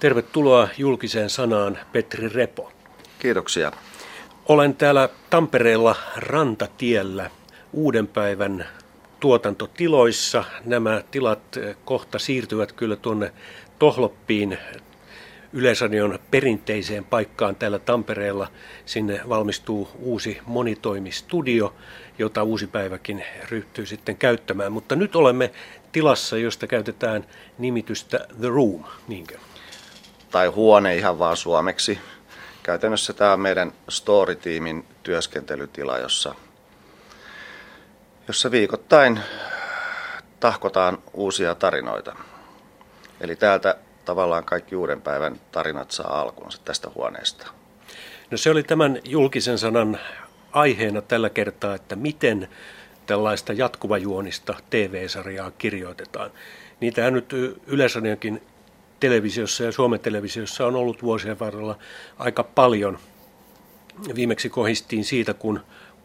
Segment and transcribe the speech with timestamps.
[0.00, 2.72] Tervetuloa julkiseen sanaan Petri Repo.
[3.18, 3.72] Kiitoksia.
[4.48, 7.30] Olen täällä Tampereella Rantatiellä
[7.72, 8.66] uuden päivän
[9.20, 10.44] tuotantotiloissa.
[10.64, 13.32] Nämä tilat kohta siirtyvät kyllä tuonne
[13.78, 14.58] Tohloppiin
[15.52, 18.48] Yleisradion perinteiseen paikkaan täällä Tampereella.
[18.86, 21.74] Sinne valmistuu uusi monitoimistudio,
[22.18, 24.72] jota uusi päiväkin ryhtyy sitten käyttämään.
[24.72, 25.50] Mutta nyt olemme
[25.92, 27.26] tilassa, josta käytetään
[27.58, 29.38] nimitystä The Room, niinkö?
[30.34, 31.98] Tai huone ihan vaan suomeksi.
[32.62, 36.34] Käytännössä tämä on meidän story-tiimin työskentelytila, jossa,
[38.28, 39.20] jossa viikoittain
[40.40, 42.16] tahkotaan uusia tarinoita.
[43.20, 47.46] Eli täältä tavallaan kaikki uuden päivän tarinat saa alkunsa tästä huoneesta.
[48.30, 49.98] No se oli tämän julkisen sanan
[50.52, 52.48] aiheena tällä kertaa, että miten
[53.06, 56.30] tällaista jatkuvajuonista TV-sarjaa kirjoitetaan.
[56.80, 57.32] Niitähän nyt
[57.66, 58.42] Yleisradionkin
[59.04, 61.78] televisiossa ja Suomen televisiossa on ollut vuosien varrella
[62.18, 62.98] aika paljon.
[64.14, 65.60] Viimeksi kohistiin siitä, kun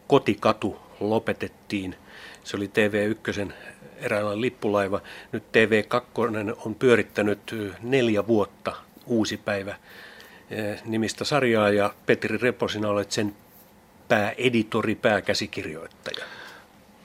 [0.08, 1.96] Kotikatu lopetettiin.
[2.44, 3.52] Se oli TV1
[3.98, 5.02] eräänlainen lippulaiva.
[5.32, 9.76] Nyt TV2 on pyörittänyt neljä vuotta uusi päivä
[10.86, 13.36] nimistä sarjaa ja Petri Reposina olet sen
[14.08, 16.26] pääeditori, pääkäsikirjoittaja.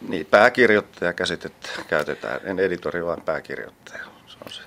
[0.08, 4.04] Niin, pääkirjoittaja käsitettä käytetään, en editori, vaan pääkirjoittaja.
[4.26, 4.63] Se on se.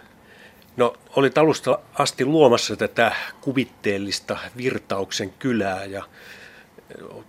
[0.78, 6.03] No, olit alusta asti luomassa tätä kuvitteellista virtauksen kylää ja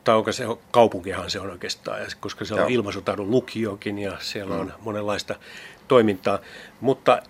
[0.05, 2.69] tai onko se, kaupunkihan se on oikeastaan, koska se on Joo.
[2.69, 4.61] ilmaisutaidon lukiokin ja siellä mm.
[4.61, 5.35] on monenlaista
[5.89, 6.39] toimintaa.
[6.81, 7.23] Mutta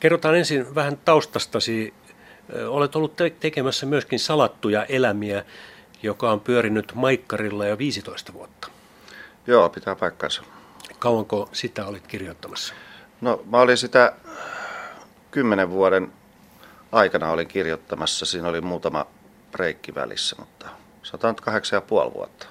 [0.00, 1.94] kerrotaan ensin vähän taustastasi.
[2.68, 5.44] Olet ollut tekemässä myöskin salattuja elämiä,
[6.02, 8.68] joka on pyörinyt Maikkarilla jo 15 vuotta.
[9.46, 10.42] Joo, pitää paikkansa.
[10.98, 12.74] Kauanko sitä olit kirjoittamassa?
[13.20, 14.12] No mä olin sitä
[15.32, 16.12] kymmenen vuoden
[16.92, 18.26] aikana olin kirjoittamassa.
[18.26, 19.06] Siinä oli muutama
[19.52, 20.66] breikki välissä, mutta
[21.02, 22.46] sanotaan kahdeksan ja puoli vuotta.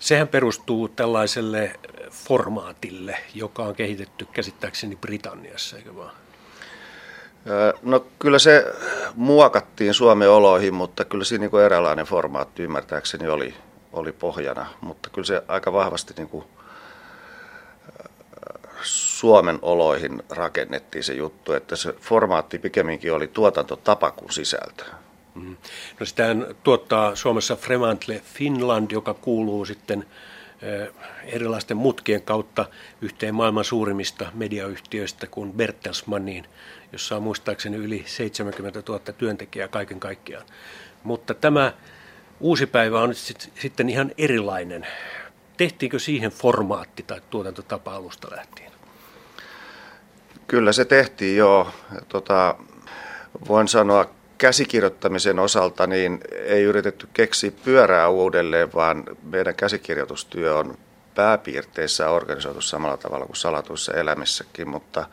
[0.00, 1.80] Sehän perustuu tällaiselle
[2.10, 6.12] formaatille, joka on kehitetty käsittääkseni Britanniassa, eikö vaan?
[7.82, 8.64] No kyllä se
[9.14, 13.54] muokattiin Suomen oloihin, mutta kyllä siinä niin kuin eräänlainen formaatti ymmärtääkseni oli,
[13.92, 14.66] oli pohjana.
[14.80, 16.44] Mutta kyllä se aika vahvasti niin kuin
[19.18, 24.84] Suomen oloihin rakennettiin se juttu, että se formaatti pikemminkin oli tuotantotapa kuin sisältö.
[25.34, 25.56] Mm.
[26.00, 30.06] No sitä tuottaa Suomessa Fremantle Finland, joka kuuluu sitten
[31.24, 32.66] erilaisten mutkien kautta
[33.00, 36.46] yhteen maailman suurimmista mediayhtiöistä kuin Bertelsmanniin,
[36.92, 40.46] jossa on muistaakseni yli 70 000 työntekijää kaiken kaikkiaan.
[41.02, 41.72] Mutta tämä
[42.40, 44.86] uusi päivä on sitten ihan erilainen.
[45.56, 48.77] Tehtiinkö siihen formaatti tai tuotantotapa alusta lähtien?
[50.48, 51.70] Kyllä se tehtiin joo.
[52.08, 52.54] Tota,
[53.48, 60.78] voin sanoa käsikirjoittamisen osalta niin ei yritetty keksiä pyörää uudelleen, vaan meidän käsikirjoitustyö on
[61.14, 65.08] pääpiirteissä organisoitu samalla tavalla kuin salatuissa elämissäkin, mutta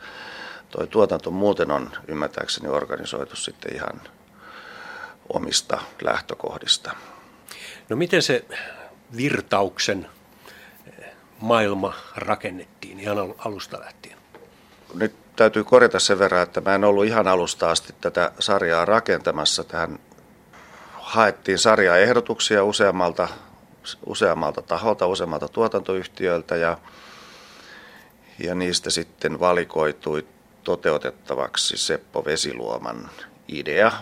[0.70, 4.00] tuo tuotanto muuten on ymmärtääkseni organisoitu sitten ihan
[5.32, 6.96] omista lähtökohdista.
[7.88, 8.44] No miten se
[9.16, 10.06] virtauksen
[11.40, 14.16] maailma rakennettiin ihan alusta lähtien?
[14.94, 19.64] Nyt täytyy korjata sen verran, että mä en ollut ihan alusta asti tätä sarjaa rakentamassa.
[19.64, 19.98] Tähän
[20.92, 23.28] haettiin sarjaehdotuksia useammalta,
[24.06, 26.78] useammalta taholta, useammalta tuotantoyhtiöltä ja,
[28.38, 30.26] ja niistä sitten valikoitui
[30.64, 33.10] toteutettavaksi Seppo Vesiluoman
[33.48, 33.92] idea,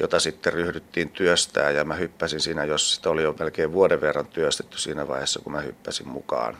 [0.00, 4.26] jota sitten ryhdyttiin työstää ja mä hyppäsin siinä, jos sitä oli jo melkein vuoden verran
[4.26, 6.56] työstetty siinä vaiheessa, kun mä hyppäsin mukaan.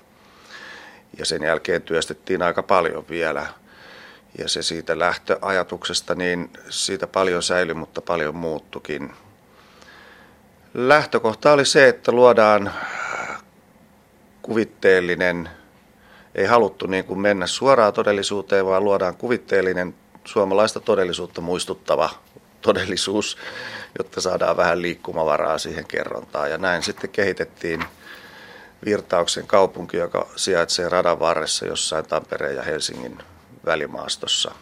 [1.18, 3.46] Ja sen jälkeen työstettiin aika paljon vielä–
[4.38, 9.12] ja se siitä lähtöajatuksesta, niin siitä paljon säilyi, mutta paljon muuttukin.
[10.74, 12.72] Lähtökohta oli se, että luodaan
[14.42, 15.50] kuvitteellinen,
[16.34, 22.10] ei haluttu niin kuin mennä suoraan todellisuuteen, vaan luodaan kuvitteellinen suomalaista todellisuutta muistuttava
[22.60, 23.38] todellisuus,
[23.98, 26.50] jotta saadaan vähän liikkumavaraa siihen kerrontaan.
[26.50, 27.84] Ja näin sitten kehitettiin
[28.84, 33.18] Virtauksen kaupunki, joka sijaitsee radan varressa jossain Tampereen ja Helsingin
[33.64, 34.54] välimaastossa.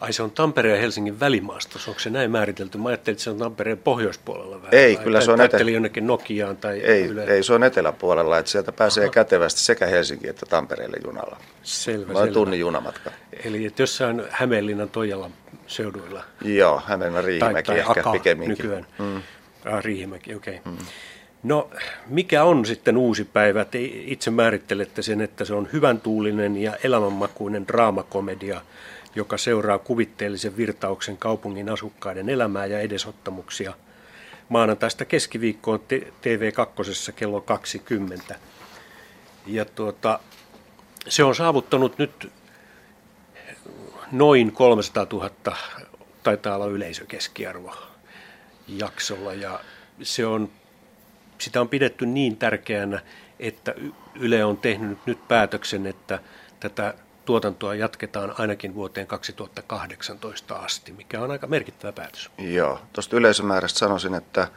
[0.00, 2.78] Ai se on Tampereen ja Helsingin välimaastossa, onko se näin määritelty?
[2.78, 4.74] Mä ajattelin, että se on Tampereen pohjoispuolella vähän.
[4.74, 5.04] Ei, vai?
[5.04, 5.70] kyllä se on etelä...
[5.70, 7.24] jonnekin Nokiaan tai ei, yle...
[7.24, 9.12] ei, se on eteläpuolella, että sieltä pääsee Aha.
[9.12, 11.36] kätevästi sekä Helsinkiin että Tampereelle junalla.
[11.62, 13.10] Selvä, Noin tunnin junamatka.
[13.44, 15.34] Eli että jossain Hämeenlinnan Toijalan
[15.66, 16.24] seuduilla.
[16.42, 18.56] Joo, Hämeenlinnan Riihimäki tai, tai ehkä pikemminkin.
[18.62, 18.86] nykyään.
[18.98, 19.22] Mm.
[19.64, 20.56] Ah, Riihimäki, okei.
[20.56, 20.72] Okay.
[20.72, 20.78] Mm.
[21.42, 21.70] No,
[22.06, 23.64] mikä on sitten uusi päivä?
[23.64, 28.60] Te itse määrittelette sen, että se on hyvän tuulinen ja elämänmakuinen draamakomedia,
[29.14, 33.74] joka seuraa kuvitteellisen virtauksen kaupungin asukkaiden elämää ja edesottamuksia.
[34.48, 35.80] Maanantaista keskiviikkoon
[36.22, 38.34] TV2 kello 20.
[39.46, 40.20] Ja tuota,
[41.08, 42.32] se on saavuttanut nyt
[44.12, 45.30] noin 300 000,
[46.22, 47.74] taitaa olla yleisökeskiarvo
[48.68, 49.60] jaksolla ja
[50.02, 50.50] se on,
[51.40, 53.00] sitä on pidetty niin tärkeänä,
[53.38, 53.74] että
[54.14, 56.18] Yle on tehnyt nyt päätöksen, että
[56.60, 56.94] tätä
[57.24, 62.30] tuotantoa jatketaan ainakin vuoteen 2018 asti, mikä on aika merkittävä päätös.
[62.38, 64.48] Joo, tuosta yleisömäärästä sanoisin, että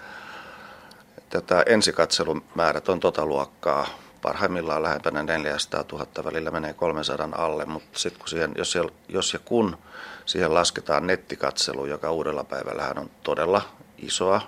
[1.30, 3.88] tätä ensikatselumäärät on tota luokkaa.
[4.22, 8.78] Parhaimmillaan lähempänä 400 000, välillä menee 300 alle, mutta sitten kun siihen, jos,
[9.10, 9.78] jos ja kun
[10.26, 13.62] siihen lasketaan nettikatselu, joka uudella päivällähän on todella
[13.98, 14.42] isoa,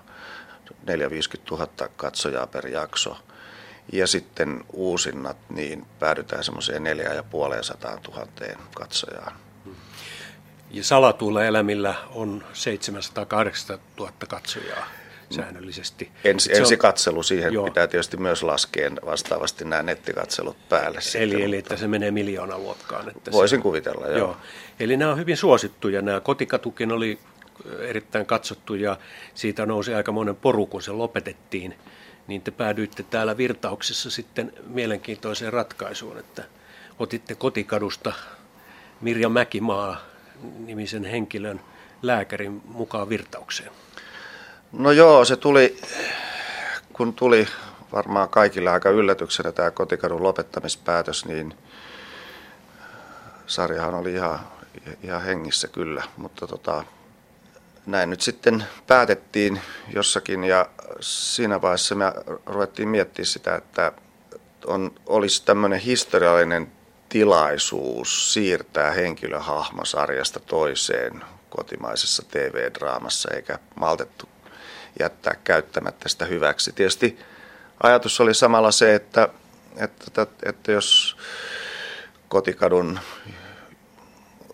[0.88, 3.18] 450 000 katsojaa per jakso,
[3.92, 8.28] ja sitten uusinnat, niin päädytään semmoiseen 4500 000
[8.76, 9.34] katsojaan.
[10.72, 14.88] Ja salatuilla elämillä on 708 000 katsojaa
[15.30, 16.12] säännöllisesti.
[16.24, 17.66] Ensi, ensikatselu siihen joo.
[17.66, 20.98] pitää tietysti myös laskea vastaavasti nämä nettikatselut päälle.
[20.98, 23.10] Eli, sitten, eli että se menee miljoona luokkaan.
[23.10, 24.18] Että voisin se, kuvitella, joo.
[24.18, 24.38] joo.
[24.80, 26.02] Eli nämä on hyvin suosittuja.
[26.02, 27.20] Nämä kotikatukin oli
[27.80, 28.98] erittäin katsottu ja
[29.34, 31.76] siitä nousi aika monen poru, kun se lopetettiin.
[32.28, 36.44] Niin te päädyitte täällä virtauksessa sitten mielenkiintoiseen ratkaisuun, että
[37.00, 38.14] otitte kotikadusta
[39.02, 39.98] Mirja Mäkimaa
[40.58, 41.62] nimisen henkilön
[42.02, 43.72] lääkärin mukaan virtaukseen.
[44.72, 45.78] No joo, se tuli,
[46.94, 47.48] kun tuli
[47.92, 51.54] varmaan kaikille aika yllätyksenä tämä kotikadun lopettamispäätös, niin
[53.48, 54.40] sarjahan oli ihan,
[55.04, 56.84] ihan hengissä kyllä, mutta tota,
[57.86, 59.62] näin nyt sitten päätettiin
[59.94, 62.14] jossakin ja siinä vaiheessa me
[62.46, 63.92] ruvettiin miettimään sitä, että
[64.68, 66.72] on, olisi tämmöinen historiallinen
[67.10, 74.30] tilaisuus siirtää henkilöhahmo sarjasta toiseen kotimaisessa TV-draamassa, eikä maltettu
[75.00, 76.72] jättää käyttämättä sitä hyväksi.
[76.72, 77.20] Tietysti
[77.84, 79.30] ajatus oli samalla se, että,
[79.78, 81.18] että, että, että jos
[82.28, 83.00] kotikadun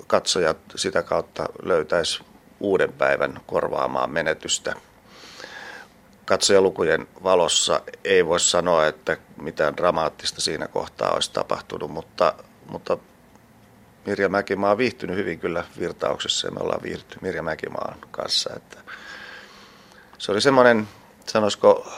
[0.08, 2.24] katsojat sitä kautta löytäisi
[2.62, 4.76] uuden päivän korvaamaan menetystä.
[6.26, 12.34] Katsojalukujen valossa ei voi sanoa, että mitään dramaattista siinä kohtaa olisi tapahtunut, mutta,
[12.70, 12.98] mutta
[14.06, 18.50] Mirja Mäkimaa on viihtynyt hyvin kyllä virtauksessa ja me ollaan viihdytty Mirja Mäkimaan kanssa.
[18.56, 18.78] Että
[20.18, 20.88] se oli semmoinen,
[21.28, 21.92] sanoisiko,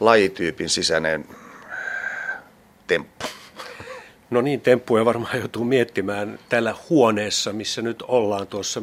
[0.00, 1.28] lajityypin sisäinen
[2.86, 3.39] temppu.
[4.30, 8.82] No niin, temppuja varmaan joutuu miettimään tällä huoneessa, missä nyt ollaan tuossa,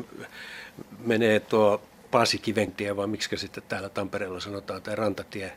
[0.99, 5.53] menee tuo Paasikiventie, vai miksi sitten täällä Tampereella sanotaan, tämä rantatie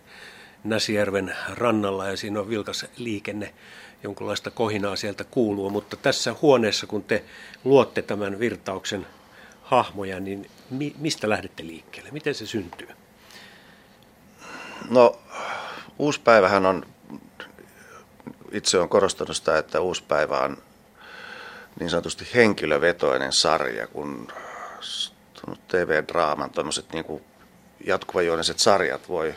[0.64, 3.54] Näsijärven rannalla, ja siinä on vilkas liikenne,
[4.02, 7.24] jonkunlaista kohinaa sieltä kuuluu, mutta tässä huoneessa, kun te
[7.64, 9.06] luotte tämän virtauksen
[9.62, 12.10] hahmoja, niin mi- mistä lähdette liikkeelle?
[12.10, 12.88] Miten se syntyy?
[14.90, 15.18] No,
[15.98, 16.86] uusi päivähän on
[18.52, 20.56] itse on korostanut sitä, että uusi päivä on
[21.80, 24.28] niin sanotusti henkilövetoinen sarja, kun
[25.68, 27.24] TV-draaman tuommoiset niin
[27.86, 29.34] jatkuvajuoniset sarjat voi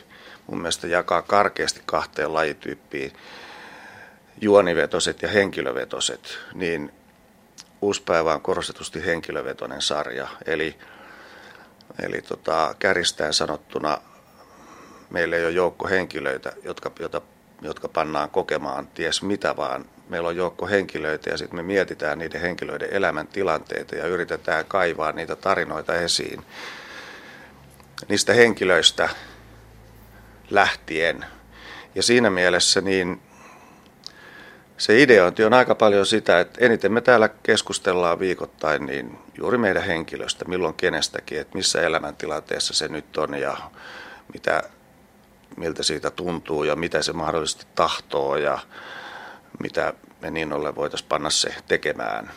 [0.47, 3.13] mun mielestä jakaa karkeasti kahteen lajityyppiin,
[4.41, 6.91] juonivetoset ja henkilövetoset, niin
[7.81, 10.75] Uuspäivä on korostetusti henkilövetoinen sarja, eli,
[12.01, 13.97] eli tota, käristään sanottuna
[15.09, 17.21] meillä ei ole joukko henkilöitä, jotka, jota
[17.61, 19.85] jotka pannaan kokemaan ties mitä vaan.
[20.09, 25.35] Meillä on joukko henkilöitä ja sitten me mietitään niiden henkilöiden elämäntilanteita ja yritetään kaivaa niitä
[25.35, 26.45] tarinoita esiin.
[28.09, 29.09] Niistä henkilöistä
[30.49, 31.25] lähtien.
[31.95, 33.21] Ja siinä mielessä niin
[34.77, 39.83] se ideointi on aika paljon sitä, että eniten me täällä keskustellaan viikoittain niin juuri meidän
[39.83, 43.57] henkilöstä, milloin kenestäkin, että missä elämäntilanteessa se nyt on ja
[44.33, 44.63] mitä
[45.57, 48.59] miltä siitä tuntuu ja mitä se mahdollisesti tahtoo ja
[49.59, 52.31] mitä me niin ollen voitaisiin panna se tekemään.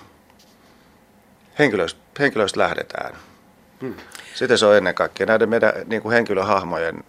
[1.59, 3.17] Henkilöistä, henkilöistä lähdetään.
[3.81, 3.95] Hmm.
[4.35, 7.05] Sitten se on ennen kaikkea näiden meidän niin kuin henkilöhahmojen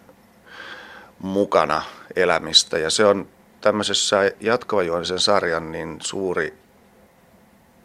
[1.20, 1.82] mukana
[2.16, 3.28] elämistä ja se on
[3.62, 6.58] tämmöisessä jatkavajuonisen sarjan niin suuri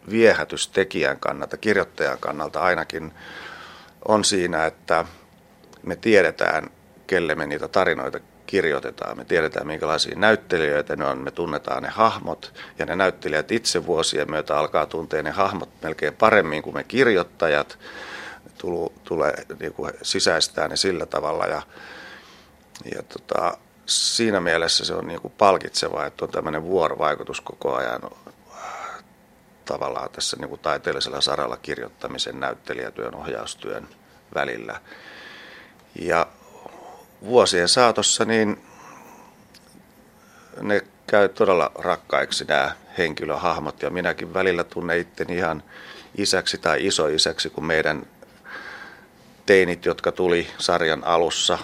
[0.09, 3.13] viehätys tekijän kannalta, kirjoittajan kannalta ainakin
[4.07, 5.05] on siinä, että
[5.83, 6.69] me tiedetään
[7.07, 9.17] kelle me niitä tarinoita kirjoitetaan.
[9.17, 14.31] Me tiedetään, minkälaisia näyttelijöitä ne on, me tunnetaan ne hahmot ja ne näyttelijät itse vuosien
[14.31, 17.79] myötä alkaa tuntea ne hahmot melkein paremmin kuin me kirjoittajat.
[18.57, 21.61] Tulu, tulee niin kuin sisäistää ne sillä tavalla ja,
[22.95, 28.01] ja tota, siinä mielessä se on niin kuin palkitseva, että on tämmöinen vuorovaikutus koko ajan
[29.65, 33.87] tavallaan tässä niin kuin taiteellisella saralla kirjoittamisen, näyttelijätyön, ohjaustyön
[34.35, 34.81] välillä.
[35.95, 36.27] Ja
[37.25, 38.63] vuosien saatossa niin
[40.61, 45.63] ne käy todella rakkaiksi nämä henkilöhahmot ja minäkin välillä tunnen itteni ihan
[46.17, 48.05] isäksi tai isoisäksi, kun meidän
[49.45, 51.57] teinit, jotka tuli sarjan alussa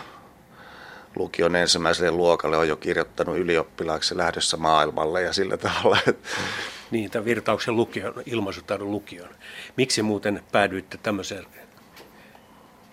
[1.15, 5.97] lukion ensimmäiselle luokalle, on jo kirjoittanut ylioppilaaksi lähdössä maailmalle ja sillä tavalla.
[6.07, 6.29] Että...
[6.91, 9.29] Niin, tämän virtauksen lukion, ilmaisutaidon lukion.
[9.77, 11.45] Miksi muuten päädyitte tämmöiseen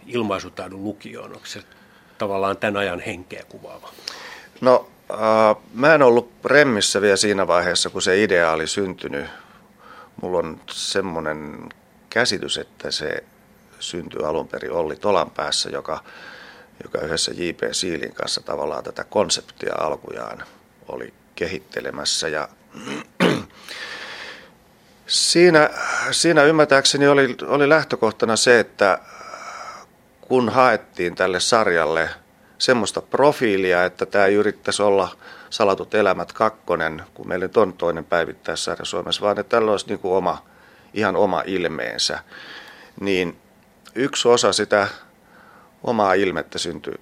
[0.06, 1.32] ilmaisutaidon lukioon?
[1.32, 1.62] Onko se
[2.18, 3.88] tavallaan tämän ajan henkeä kuvaava?
[4.60, 9.26] No, äh, mä en ollut remmissä vielä siinä vaiheessa, kun se idea oli syntynyt.
[10.22, 11.68] Mulla on semmoinen
[12.10, 13.24] käsitys, että se
[13.80, 16.02] syntyi alun perin Olli Tolan päässä, joka,
[16.84, 17.60] joka yhdessä J.P.
[17.72, 20.42] Siilin kanssa tavallaan tätä konseptia alkujaan
[20.88, 22.28] oli kehittelemässä.
[22.28, 22.48] Ja
[25.06, 25.70] siinä,
[26.10, 28.98] siinä ymmärtääkseni oli, oli lähtökohtana se, että
[30.28, 32.10] kun haettiin tälle sarjalle
[32.58, 35.16] semmoista profiilia, että tämä ei yrittäisi olla
[35.50, 40.14] Salatut elämät kakkonen, kun meillä on toinen päivittäissarja Suomessa, vaan että tällä olisi niin kuin
[40.14, 40.46] oma,
[40.94, 42.18] ihan oma ilmeensä,
[43.00, 43.38] niin
[43.94, 44.88] yksi osa sitä
[45.82, 46.94] omaa ilmettä syntyi,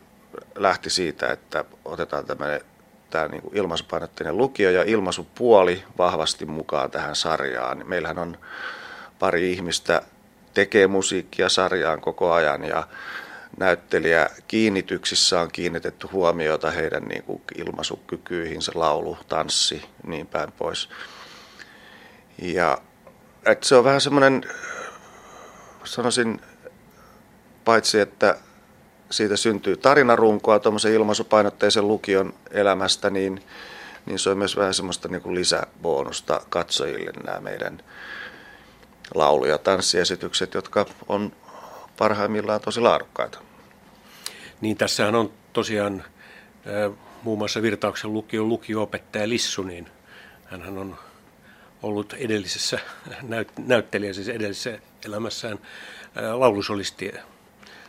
[0.55, 2.61] lähti siitä, että otetaan tämmöinen
[3.11, 7.83] tämä niin kuin ilmaisupainotteinen lukio ja ilmaisupuoli vahvasti mukaan tähän sarjaan.
[7.89, 8.39] Meillähän on
[9.19, 10.03] pari ihmistä
[10.55, 12.89] tekee musiikkia sarjaan koko ajan ja
[13.59, 20.89] näyttelijä kiinnityksissä on kiinnitetty huomiota heidän niin kuin ilmaisukykyihinsä, laulu, tanssi, niin päin pois.
[22.43, 22.79] Ja
[23.47, 24.45] että se on vähän semmoinen,
[25.85, 26.41] sanoisin,
[27.65, 28.37] paitsi että
[29.11, 33.43] siitä syntyy tarinarunkoa tuommoisen ilmaisupainotteisen lukion elämästä, niin,
[34.07, 37.83] niin se on myös vähän semmoista niin kuin lisäbonusta katsojille nämä meidän
[39.15, 41.33] laulu- ja tanssiesitykset, jotka on
[41.99, 43.39] parhaimmillaan tosi laadukkaita.
[44.61, 46.05] Niin tässähän on tosiaan
[47.23, 49.89] muun muassa Virtauksen lukion lukio-opettaja Lissu, niin
[50.45, 50.99] hän on
[51.83, 52.79] ollut edellisessä
[53.67, 55.59] näyttelijä, siis edellisessä elämässään
[56.33, 57.13] laulusolisti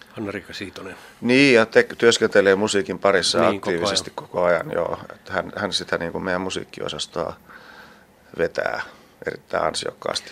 [0.09, 0.95] Hanna-Rika Siitonen.
[1.21, 4.65] Niin, ja te, työskentelee musiikin parissa niin, aktiivisesti koko ajan.
[4.65, 4.99] Koko ajan joo.
[5.15, 7.35] Että hän, hän sitä niin kuin meidän musiikkiosastoa
[8.37, 8.81] vetää
[9.27, 10.31] erittäin ansiokkaasti.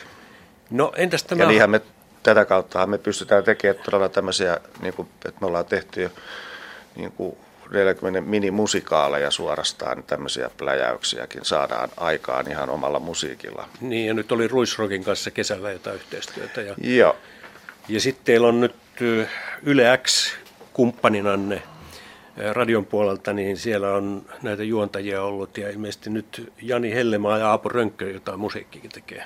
[0.74, 1.44] No entäs tämä...
[1.44, 1.82] Ja niinhän me
[2.24, 6.10] tätä kautta me pystytään tekemään todella tämmöisiä, niin kuin, että me ollaan tehty jo
[6.96, 7.38] niin kuin
[7.72, 13.70] 40 minimusikaaleja suorastaan, tämmöisiä pläjäyksiäkin saadaan aikaan ihan omalla musiikilla.
[13.82, 16.62] Niin, ja nyt oli Ruisrokin kanssa kesällä jotain yhteistyötä.
[16.62, 17.15] Ja, Joo.
[17.88, 18.75] Ja sitten teillä on nyt
[19.63, 20.34] Yle X
[20.74, 21.62] kumppaninanne
[22.51, 27.70] radion puolelta, niin siellä on näitä juontajia ollut ja ilmeisesti nyt Jani Hellemaa ja Aapo
[27.70, 29.25] Rönkkö jotain musiikkikin tekee.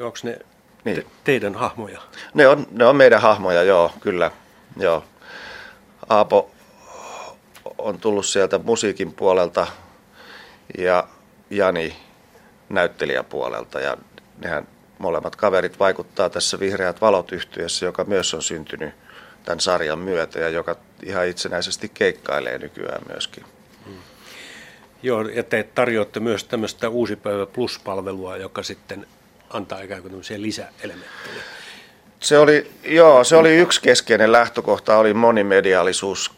[0.00, 0.38] Onko ne
[0.84, 0.96] niin.
[0.96, 2.00] te, teidän hahmoja?
[2.34, 4.30] Ne on, ne on meidän hahmoja, joo, kyllä.
[4.76, 5.04] Joo.
[6.08, 6.50] Aapo
[7.78, 9.66] on tullut sieltä musiikin puolelta
[10.78, 11.08] ja
[11.50, 11.96] Jani
[12.68, 13.96] näyttelijäpuolelta ja
[14.38, 18.94] nehän molemmat kaverit vaikuttaa tässä Vihreät valot yhtyessä, joka myös on syntynyt
[19.44, 23.44] tämän sarjan myötä ja joka ihan itsenäisesti keikkailee nykyään myöskin.
[23.86, 23.96] Hmm.
[25.02, 29.06] Joo, ja te tarjoatte myös tämmöistä Uusi päivä Plus-palvelua, joka sitten
[29.50, 31.42] antaa ikään kuin tämmöisiä lisäelementtejä.
[32.20, 36.30] Se oli, joo, se oli yksi keskeinen lähtökohta, oli monimediaalisuus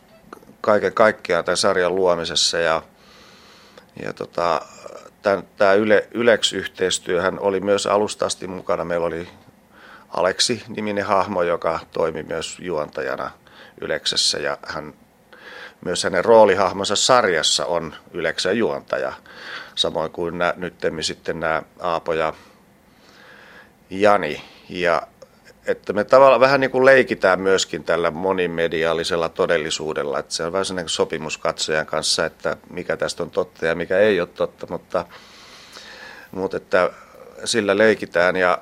[0.61, 2.83] kaiken kaikkiaan tämän sarjan luomisessa ja,
[4.05, 4.61] ja tota,
[5.57, 8.85] tämä Yle, Yleks-yhteistyöhän oli myös alusta asti mukana.
[8.85, 9.29] Meillä oli
[10.09, 13.31] Aleksi-niminen hahmo, joka toimi myös juontajana
[13.81, 14.95] Yleksessä ja hän,
[15.85, 19.13] myös hänen roolihahmonsa sarjassa on Yleksen juontaja.
[19.75, 22.33] Samoin kuin nämä, nyttemmin sitten nämä Aapo ja
[23.91, 24.43] Jani.
[24.69, 25.03] Ja
[25.67, 30.65] että me tavallaan vähän niin kuin leikitään myöskin tällä monimediaalisella todellisuudella, että se on vähän
[30.65, 35.05] sellainen sopimus katsojan kanssa, että mikä tästä on totta ja mikä ei ole totta, mutta,
[36.31, 36.91] mutta että
[37.45, 38.59] sillä leikitään ja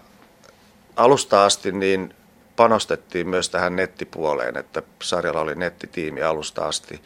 [0.96, 2.14] alusta asti niin
[2.56, 7.02] panostettiin myös tähän nettipuoleen, että sarjalla oli nettitiimi alusta asti,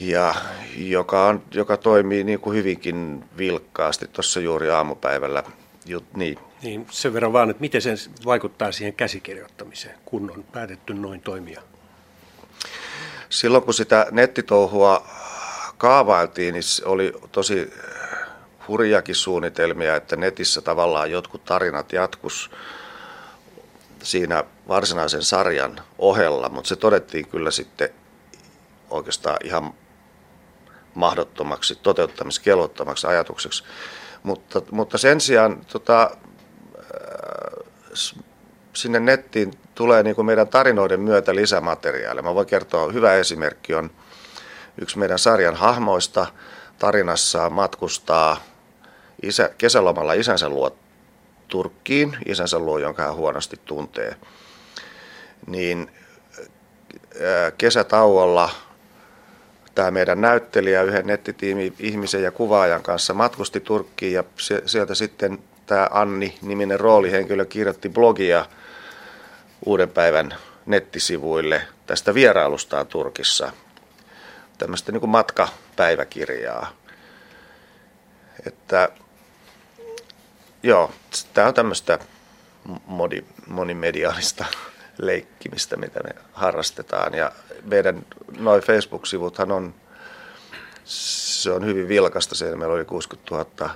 [0.00, 0.34] ja
[0.76, 5.42] joka, on, joka toimii niin kuin hyvinkin vilkkaasti tuossa juuri aamupäivällä.
[5.86, 10.94] Jut, niin, niin sen verran vaan, että miten se vaikuttaa siihen käsikirjoittamiseen, kun on päätetty
[10.94, 11.62] noin toimia?
[13.28, 15.06] Silloin kun sitä nettitouhua
[15.78, 17.72] kaavailtiin, niin oli tosi
[18.68, 22.50] hurjakin suunnitelmia, että netissä tavallaan jotkut tarinat jatkus
[24.02, 27.90] siinä varsinaisen sarjan ohella, mutta se todettiin kyllä sitten
[28.90, 29.74] oikeastaan ihan
[30.94, 33.64] mahdottomaksi, toteuttamiskelvottomaksi ajatukseksi.
[34.22, 36.10] Mutta, mutta sen sijaan tota,
[38.72, 42.22] sinne nettiin tulee niin kuin meidän tarinoiden myötä lisämateriaalia.
[42.22, 43.90] Mä voin kertoa, hyvä esimerkki on
[44.80, 46.26] yksi meidän sarjan hahmoista
[46.78, 48.42] tarinassa matkustaa
[49.22, 50.76] isä, kesälomalla isänsä luo
[51.48, 54.16] Turkkiin, isänsä luo, jonka hän huonosti tuntee.
[55.46, 55.90] Niin
[57.58, 58.50] kesätauolla
[59.74, 64.24] tämä meidän näyttelijä yhden nettitiimi ihmisen ja kuvaajan kanssa matkusti Turkkiin ja
[64.66, 65.38] sieltä sitten
[65.68, 68.46] tämä Anni-niminen roolihenkilö kirjoitti blogia
[69.66, 70.34] uuden päivän
[70.66, 73.52] nettisivuille tästä vierailustaan Turkissa.
[74.58, 76.72] Tämmöistä niin kuin matkapäiväkirjaa.
[78.46, 78.88] Että
[80.62, 80.90] joo,
[81.34, 81.98] tämä on tämmöistä
[82.86, 84.44] modi, monimediaalista
[84.98, 87.14] leikkimistä, mitä me harrastetaan.
[87.14, 87.32] Ja
[87.62, 88.06] meidän
[88.38, 89.74] noin Facebook-sivuthan on,
[90.84, 92.34] se on hyvin vilkasta.
[92.34, 93.74] Siellä meillä oli 60 000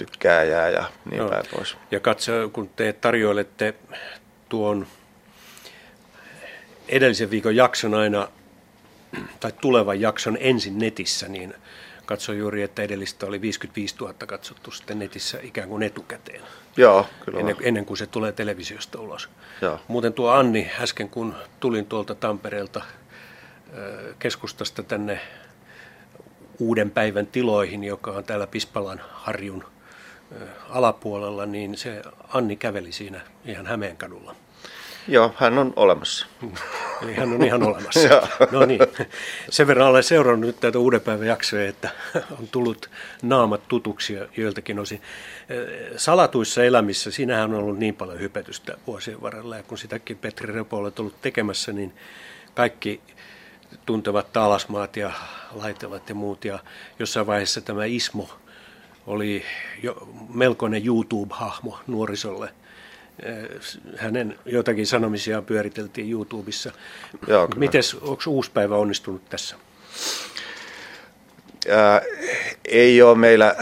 [0.00, 1.28] tykkääjää ja niin no.
[1.28, 1.76] päin pois.
[1.90, 3.74] Ja katso, kun te tarjoilette
[4.48, 4.86] tuon
[6.88, 8.28] edellisen viikon jakson aina,
[9.40, 11.54] tai tulevan jakson ensin netissä, niin
[12.06, 16.42] katsoin juuri, että edellistä oli 55 000 katsottu sitten netissä ikään kuin etukäteen.
[16.76, 17.40] Joo, kyllä.
[17.40, 19.28] Ennen, ennen kuin se tulee televisiosta ulos.
[19.60, 19.80] Joo.
[19.88, 22.82] Muuten tuo Anni äsken, kun tulin tuolta Tampereelta
[24.18, 25.20] keskustasta tänne
[26.58, 29.64] uuden päivän tiloihin, joka on täällä Pispalan harjun
[30.68, 34.34] alapuolella, niin se Anni käveli siinä ihan Hämeenkadulla.
[35.08, 36.26] Joo, hän on olemassa.
[37.02, 38.08] Eli hän on ihan olemassa.
[38.52, 38.80] no niin.
[39.50, 41.90] Sen verran olen seurannut nyt tätä uuden päivän jaksoa, että
[42.40, 42.90] on tullut
[43.22, 45.02] naamat tutuksi joiltakin osin.
[45.96, 50.76] Salatuissa elämissä, siinähän on ollut niin paljon hypetystä vuosien varrella, ja kun sitäkin Petri Repo
[50.76, 51.92] on ollut tekemässä, niin
[52.54, 53.00] kaikki
[53.86, 55.12] tuntevat talasmaat ja
[55.52, 56.44] laitevat ja muut.
[56.44, 56.58] Ja
[56.98, 58.28] jossain vaiheessa tämä Ismo
[59.06, 59.44] oli
[59.82, 62.54] jo melkoinen YouTube-hahmo nuorisolle.
[63.96, 66.72] Hänen jotakin sanomisia pyöriteltiin YouTubessa.
[67.26, 69.56] Joo, Mites, onko uusi päivä onnistunut tässä?
[71.68, 72.00] Ää,
[72.64, 73.56] ei ole meillä,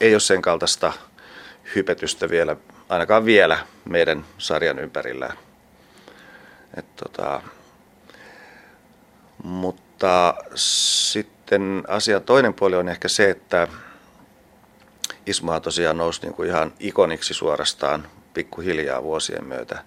[0.00, 0.92] ei ole sen kaltaista
[1.74, 2.56] hypetystä vielä,
[2.88, 5.36] ainakaan vielä meidän sarjan ympärillä.
[6.76, 7.42] Et tota,
[9.42, 10.34] mutta
[11.54, 13.68] sitten asia toinen puoli on ehkä se, että
[15.26, 19.78] Ismaa tosiaan nousi niin kuin ihan ikoniksi suorastaan pikkuhiljaa vuosien myötä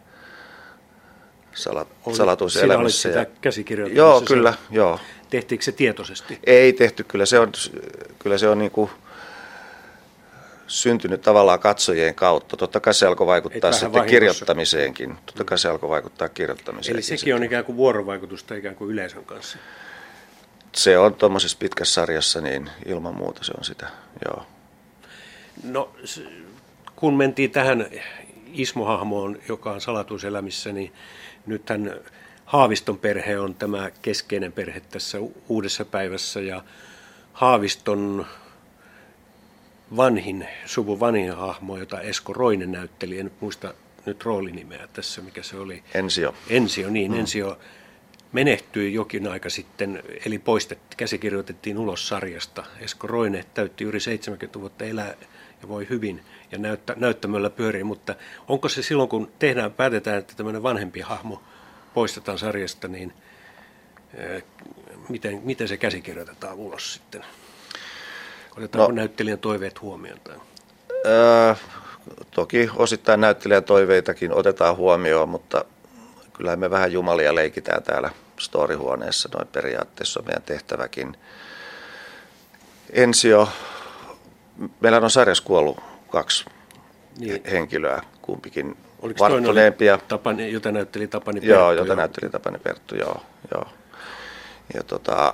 [1.54, 3.10] salat, salatuissa elämässä.
[3.10, 3.88] sitä ja...
[3.88, 5.00] Joo, kyllä, se, joo.
[5.30, 6.40] Tehtiinkö se tietoisesti?
[6.44, 7.52] Ei tehty, kyllä se on,
[8.20, 8.90] kyllä se on niin kuin
[10.68, 12.58] syntynyt tavallaan katsojien kautta.
[12.58, 14.12] Totta kai se alkoi vaikuttaa sitten vahingossa.
[14.12, 15.16] kirjoittamiseenkin.
[15.26, 16.96] Totta kai se alkoi vaikuttaa kirjoittamiseen.
[16.96, 19.58] Eli sekin on ikään kuin vuorovaikutusta ikään kuin yleisön kanssa.
[20.78, 23.88] Se on tuommoisessa pitkässä sarjassa, niin ilman muuta se on sitä,
[24.26, 24.46] joo.
[25.64, 25.96] No,
[26.96, 27.88] kun mentiin tähän
[28.54, 30.94] Ismo-hahmoon, joka on salatuiselämissä, niin
[31.46, 32.00] nythän
[32.46, 35.18] Haaviston perhe on tämä keskeinen perhe tässä
[35.50, 36.64] uudessa päivässä ja
[37.34, 38.26] Haaviston
[39.96, 43.74] vanhin, suvun vanhin hahmo, jota Esko Roinen näytteli, en muista
[44.06, 45.84] nyt roolinimeä tässä, mikä se oli.
[45.94, 46.36] Ensio.
[46.50, 47.20] Ensio, niin, mm.
[47.20, 47.60] Ensio
[48.38, 52.64] menehtyi jokin aika sitten, eli poistettiin, käsikirjoitettiin ulos sarjasta.
[52.80, 55.14] Esko Roine täytti yli 70 vuotta elää
[55.62, 56.22] ja voi hyvin
[56.52, 58.16] ja näyttä, näyttämöllä pyörii, mutta
[58.48, 61.42] onko se silloin, kun tehdään, päätetään, että tämmöinen vanhempi hahmo
[61.94, 63.14] poistetaan sarjasta, niin
[65.10, 67.26] miten, miten se käsikirjoitetaan ulos sitten?
[68.58, 70.20] Otetaanko no, näyttelijän toiveet huomioon?
[70.24, 70.36] Tai?
[71.06, 71.56] Öö,
[72.32, 75.66] toki osittain näyttelijän toiveitakin otetaan huomioon, mutta
[76.34, 81.18] kyllä me vähän jumalia leikitään täällä storihuoneessa, noin periaatteessa on meidän tehtäväkin.
[82.90, 83.50] Ensio,
[84.80, 85.78] meillä on sarjassa kuollut
[86.10, 86.46] kaksi
[87.18, 87.42] niin.
[87.46, 90.00] henkilöä, kumpikin Oliko varttuneempia.
[90.08, 91.54] Tapani, jota näytteli Tapani Perttu?
[91.54, 93.22] Joo, jota näytteli Tapani Perttu, joo.
[93.52, 93.66] joo.
[94.74, 95.34] Ja tota,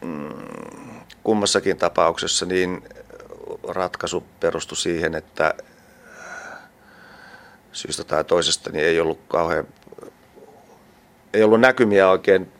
[0.00, 2.84] mm, kummassakin tapauksessa niin
[3.68, 5.54] ratkaisu perustui siihen, että
[7.72, 9.66] syystä tai toisesta niin ei ollut kauhean,
[11.34, 12.52] ei ollut näkymiä oikein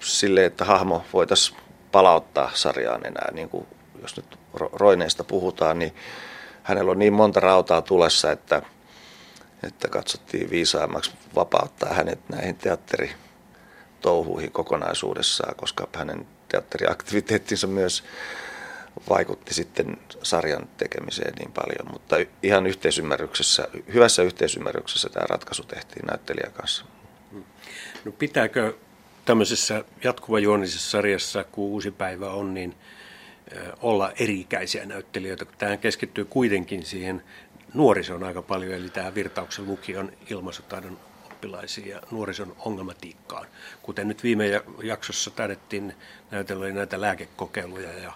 [0.00, 1.58] sille, että hahmo voitaisiin
[1.92, 3.30] palauttaa sarjaan enää.
[3.32, 3.66] Niin kuin,
[4.02, 5.94] jos nyt Roineista puhutaan, niin
[6.62, 8.62] hänellä on niin monta rautaa tulessa, että,
[9.62, 18.04] että katsottiin viisaammaksi vapauttaa hänet näihin teatteritouhuihin kokonaisuudessaan, koska hänen teatteriaktiviteettinsa myös
[19.08, 26.52] vaikutti sitten sarjan tekemiseen niin paljon, mutta ihan yhteisymmärryksessä, hyvässä yhteisymmärryksessä tämä ratkaisu tehtiin näyttelijän
[26.52, 26.84] kanssa.
[28.06, 28.74] No pitääkö
[29.24, 32.74] tämmöisessä jatkuvajuonisessa sarjassa, kun uusi päivä on, niin
[33.82, 37.22] olla eri-ikäisiä näyttelijöitä, kun tähän keskittyy kuitenkin siihen
[37.74, 43.46] nuorisoon aika paljon, eli tähän virtauksen lukion ilmaisutaidon oppilaisiin ja nuorison ongelmatiikkaan.
[43.82, 45.94] Kuten nyt viime jaksossa taidettiin
[46.30, 48.12] näytellä näitä lääkekokeiluja ja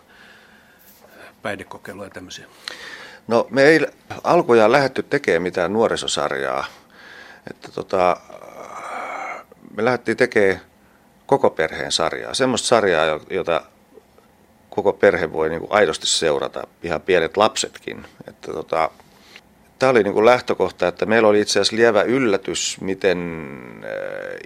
[1.42, 2.46] päihdekokeiluja ja tämmöisiä.
[3.28, 3.86] No me ei
[4.24, 6.64] alkujaan lähdetty tekemään mitään nuorisosarjaa.
[7.50, 8.16] Että tota,
[9.76, 10.60] me lähdettiin tekemään
[11.26, 12.34] koko perheen sarjaa.
[12.34, 13.62] Semmoista sarjaa, jota
[14.70, 18.06] koko perhe voi niin kuin aidosti seurata, ihan pienet lapsetkin.
[18.28, 18.90] Että tota,
[19.78, 23.18] tämä oli niin kuin lähtökohta, että meillä oli itse asiassa lievä yllätys, miten
[23.84, 23.90] äh,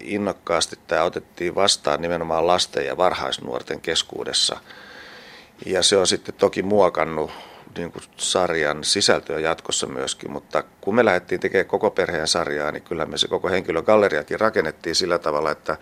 [0.02, 4.60] innokkaasti tämä otettiin vastaan nimenomaan lasten ja varhaisnuorten keskuudessa.
[5.66, 7.30] Ja se on sitten toki muokannut
[7.78, 12.82] niin kuin sarjan sisältöä jatkossa myöskin, mutta kun me lähdettiin tekemään koko perheen sarjaa, niin
[12.82, 15.76] kyllä me se koko henkilögalleriakin rakennettiin sillä tavalla, että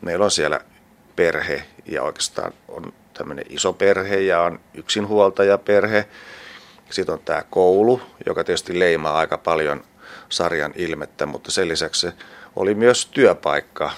[0.00, 0.60] meillä on siellä
[1.16, 6.08] perhe ja oikeastaan on tämmöinen iso perhe ja on yksinhuoltajaperhe.
[6.90, 9.84] Sitten on tämä koulu, joka tietysti leimaa aika paljon
[10.28, 12.12] sarjan ilmettä, mutta sen lisäksi se
[12.56, 13.90] oli myös työpaikka,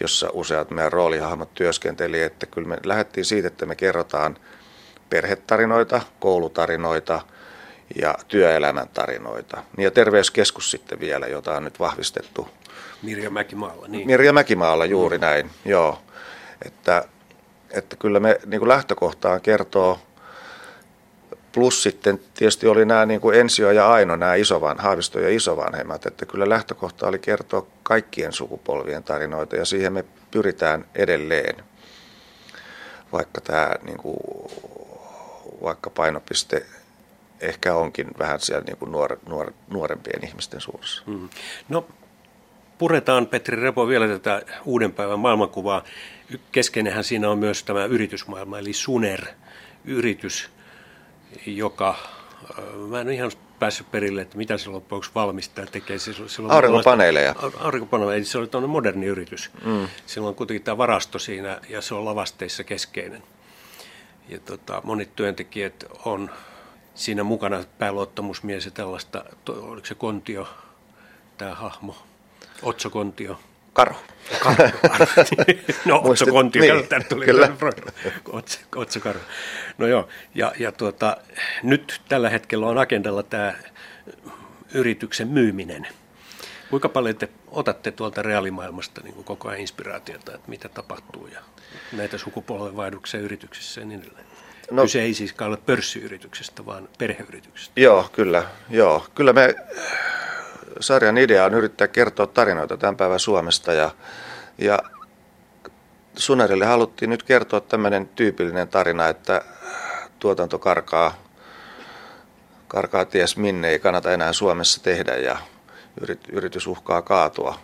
[0.00, 4.36] jossa useat meidän roolihahmot työskenteli, että kyllä me lähdettiin siitä, että me kerrotaan
[5.10, 7.20] perhetarinoita, koulutarinoita
[8.02, 9.62] ja työelämän tarinoita.
[9.76, 12.48] Niin ja terveyskeskus sitten vielä, jota on nyt vahvistettu.
[13.02, 14.06] Mirja Mäkimaalla, niin.
[14.06, 15.22] Mirja Mäkimaalla, juuri mm.
[15.22, 15.98] näin, joo.
[16.66, 17.04] Että,
[17.70, 19.98] että kyllä me niin kuin lähtökohtaan kertoo,
[21.52, 26.06] plus sitten tietysti oli nämä niin kuin Ensio ja Aino, nämä isovan, Haavisto ja isovanhemmat,
[26.06, 31.64] että kyllä lähtökohta oli kertoa kaikkien sukupolvien tarinoita ja siihen me pyritään edelleen.
[33.12, 34.16] Vaikka tämä niin kuin,
[35.62, 36.66] vaikka painopiste
[37.40, 41.02] ehkä onkin vähän siellä niin kuin nuor, nuor, nuorempien ihmisten suussa.
[41.06, 41.28] Mm.
[41.68, 41.86] No
[42.78, 45.84] puretaan Petri Repo vielä tätä uuden päivän maailmankuvaa.
[46.52, 50.50] Keskeinenhän siinä on myös tämä yritysmaailma, eli Suner-yritys,
[51.46, 51.96] joka,
[52.88, 55.98] mä en ihan päässyt perille, että mitä se loppujen valmistaa tekee.
[55.98, 57.34] Silloin aurinkopaneeleja.
[57.58, 59.50] Aurinkopaneeleja, eli se oli moderni yritys.
[59.64, 59.88] Mm.
[60.06, 63.22] Silloin on kuitenkin tämä varasto siinä ja se on lavasteissa keskeinen.
[64.28, 66.30] Ja tota, monet työntekijät on
[66.94, 70.48] siinä mukana, pääluottamusmies ja tällaista, oliko se Kontio,
[71.38, 71.96] tämä hahmo,
[72.62, 73.40] Otso Kontio.
[73.72, 73.98] Karhu.
[74.40, 74.78] Karhu.
[75.84, 77.56] no Otso Kontio, niin, tuli kyllä.
[78.32, 79.20] Otso, Otso Karhu.
[79.78, 81.16] No joo, ja, ja tuota,
[81.62, 83.54] nyt tällä hetkellä on agendalla tämä
[84.74, 85.86] yrityksen myyminen.
[86.70, 91.40] Kuinka paljon te otatte tuolta reaalimaailmasta niin koko ajan inspiraatiota, että mitä tapahtuu ja
[91.92, 94.26] näitä sukupolvenvaihduksia yrityksissä ja niin edelleen?
[94.70, 97.80] No, Kyse ei siis ole pörssiyrityksestä, vaan perheyrityksestä.
[97.80, 98.44] Joo, kyllä.
[98.70, 99.06] Joo.
[99.14, 99.54] Kyllä me
[100.80, 103.90] sarjan idea on yrittää kertoa tarinoita tämän päivän Suomesta ja,
[104.58, 104.78] ja
[106.16, 109.42] Sunerille haluttiin nyt kertoa tämmöinen tyypillinen tarina, että
[110.18, 111.22] tuotanto karkaa,
[112.68, 115.38] karkaa ties minne, ei kannata enää Suomessa tehdä ja
[116.32, 117.58] yritys uhkaa kaatua.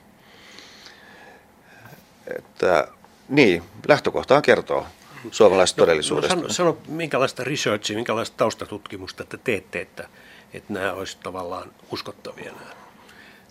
[2.38, 2.88] Että,
[3.28, 4.86] niin, lähtökohtaan kertoo
[5.30, 6.34] suomalaisesta no, todellisuudesta.
[6.34, 10.08] No, sano, sano, minkälaista researchia, minkälaista taustatutkimusta te teette, että,
[10.52, 12.70] että nämä olisivat tavallaan uskottavia nämä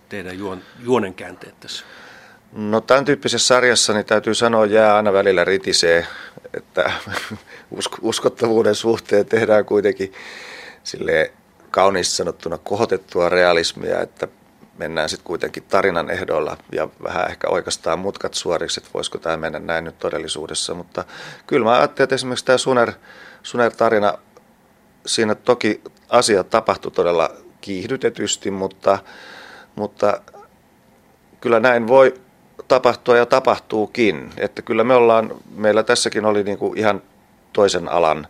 [0.10, 1.86] teidän juon, juonenkäänteet tässä?
[2.52, 6.08] No tämän tyyppisessä sarjassa niin täytyy sanoa, jää aina välillä ritisee,
[6.54, 6.91] että
[8.02, 10.13] uskottavuuden suhteen tehdään kuitenkin
[10.84, 11.32] sille
[11.72, 14.28] kauniisti sanottuna kohotettua realismia, että
[14.84, 19.60] mennään sitten kuitenkin tarinan ehdoilla ja vähän ehkä oikeastaan mutkat suoriksi, että voisiko tämä mennä
[19.60, 20.74] näin nyt todellisuudessa.
[20.74, 21.04] Mutta
[21.48, 22.91] kyllä mä ajattelin, että esimerkiksi tämä Suner,
[23.43, 24.17] Suner-tarina,
[25.06, 27.30] siinä toki asiat tapahtui todella
[27.62, 29.00] kiihdytetysti, mutta,
[29.76, 30.22] mutta
[31.41, 32.13] kyllä näin voi
[32.67, 34.30] tapahtua ja tapahtuukin.
[34.38, 37.02] Että kyllä me ollaan, meillä tässäkin oli niin kuin ihan
[37.54, 38.28] toisen alan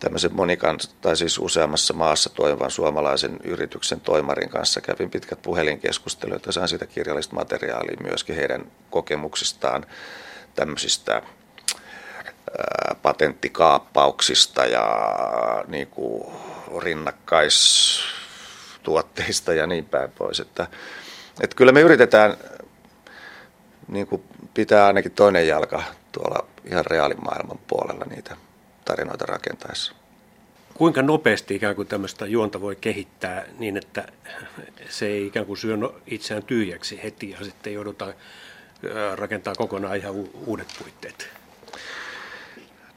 [0.00, 6.52] tämmöisen monikans, tai siis useammassa maassa toimivan suomalaisen yrityksen toimarin kanssa kävin pitkät puhelinkeskustelut ja
[6.52, 9.86] sain siitä kirjallista materiaalia myöskin heidän kokemuksistaan
[10.54, 11.22] tämmöisistä
[13.02, 14.86] patenttikaappauksista ja
[15.68, 16.32] niin kuin
[16.78, 20.40] rinnakkaistuotteista ja niin päin pois.
[20.40, 20.66] Että,
[21.40, 22.36] että kyllä me yritetään
[23.88, 24.22] niin kuin
[24.54, 25.82] pitää ainakin toinen jalka
[26.12, 28.36] tuolla ihan reaalimaailman puolella niitä
[28.84, 29.94] tarinoita rakentaessa.
[30.74, 34.04] Kuinka nopeasti ikään kuin tämmöistä juonta voi kehittää niin, että
[34.88, 38.14] se ei ikään kuin syö no- itseään tyhjäksi heti ja sitten joudutaan
[39.14, 40.14] rakentaa kokonaan ihan
[40.46, 41.28] uudet puitteet?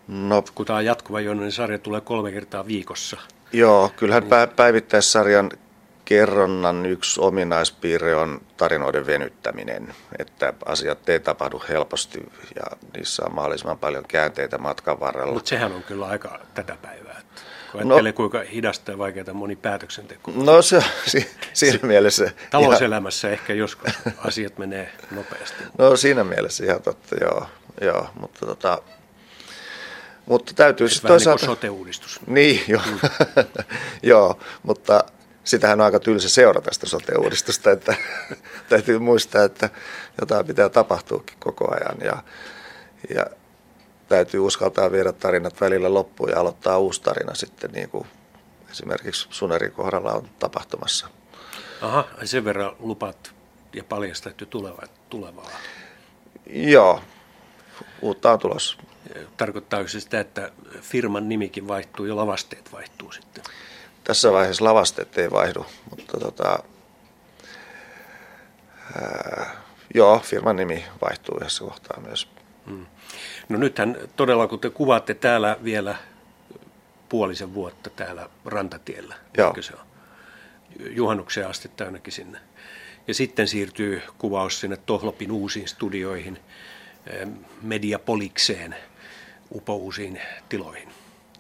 [0.08, 3.18] No, kun tämä on jatkuva juonne, niin sarja tulee kolme kertaa viikossa.
[3.54, 4.50] Joo, kyllähän niin.
[4.56, 5.52] päivittäissarjan
[6.06, 12.20] kerronnan yksi ominaispiirre on tarinoiden venyttäminen, että asiat ei tapahdu helposti
[12.56, 15.34] ja niissä on mahdollisimman paljon käänteitä matkan varrella.
[15.34, 17.20] Mutta sehän on kyllä aika tätä päivää.
[17.20, 20.32] Että kun no, ajattelee, kuinka hidasta ja vaikeaa moni päätöksenteko.
[20.36, 22.32] No se si, siinä si, mielessä...
[22.50, 23.40] Talouselämässä ihan...
[23.40, 25.64] ehkä joskus asiat menee nopeasti.
[25.78, 27.48] No siinä mielessä ihan totta, joo.
[27.82, 28.82] joo mutta, tota,
[30.26, 31.46] mutta täytyy sitten toisaalta...
[31.46, 32.20] Niin sote-uudistus.
[32.28, 32.82] Niin, joo.
[32.86, 33.00] Mm.
[34.04, 35.04] joo, mutta
[35.44, 37.96] sitähän on aika tylsä seurata sitä sote-uudistusta, että
[38.70, 39.70] täytyy muistaa, että
[40.22, 42.24] jotain pitää tapahtuukin koko ajan ja,
[43.16, 43.26] ja
[44.08, 48.08] täytyy uskaltaa viedä tarinat välillä loppuun ja aloittaa uusi tarina sitten niin kuin
[48.72, 51.08] esimerkiksi Sunerin kohdalla on tapahtumassa.
[51.82, 53.34] Aha, sen verran lupat
[53.74, 54.86] ja paljastat jo tulevaa.
[55.10, 55.50] tulevaa.
[56.46, 57.02] Joo,
[58.02, 58.78] uutta on tulossa.
[59.38, 60.52] Tarkoittaako se sitä, että
[60.82, 63.44] firman nimikin vaihtuu ja lavasteet vaihtuu sitten?
[64.04, 66.60] Tässä vaiheessa lavasteet ei vaihdu, mutta tota,
[69.02, 69.56] ää,
[69.94, 72.28] joo, firman nimi vaihtuu yhdessä kohtaa myös.
[72.68, 72.86] Hmm.
[73.50, 75.96] No nythän todella, kun te kuvaatte täällä vielä
[77.10, 79.56] puolisen vuotta täällä Rantatiellä, Joo.
[79.62, 79.86] se on?
[80.80, 82.40] Juhannukseen asti ainakin sinne.
[83.08, 86.40] Ja sitten siirtyy kuvaus sinne Tohlopin uusiin studioihin,
[87.62, 88.76] Mediapolikseen,
[89.52, 90.90] upouusiin tiloihin.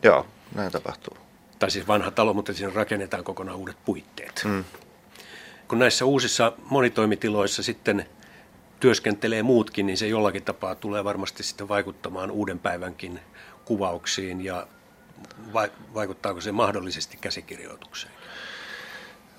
[0.04, 1.17] Joo, näin tapahtuu
[1.63, 4.41] tai siis vanha talo, mutta siinä rakennetaan kokonaan uudet puitteet.
[4.45, 4.63] Mm.
[5.67, 8.06] Kun näissä uusissa monitoimitiloissa sitten
[8.80, 13.19] työskentelee muutkin, niin se jollakin tapaa tulee varmasti sitten vaikuttamaan uuden päivänkin
[13.65, 14.67] kuvauksiin ja
[15.93, 18.13] vaikuttaako se mahdollisesti käsikirjoitukseen?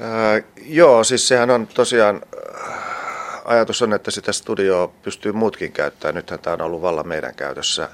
[0.01, 2.23] Ää, joo, siis sehän on tosiaan,
[3.45, 6.15] ajatus on, että sitä studioa pystyy muutkin käyttämään.
[6.15, 7.89] Nythän tämä on ollut vallan meidän käytössä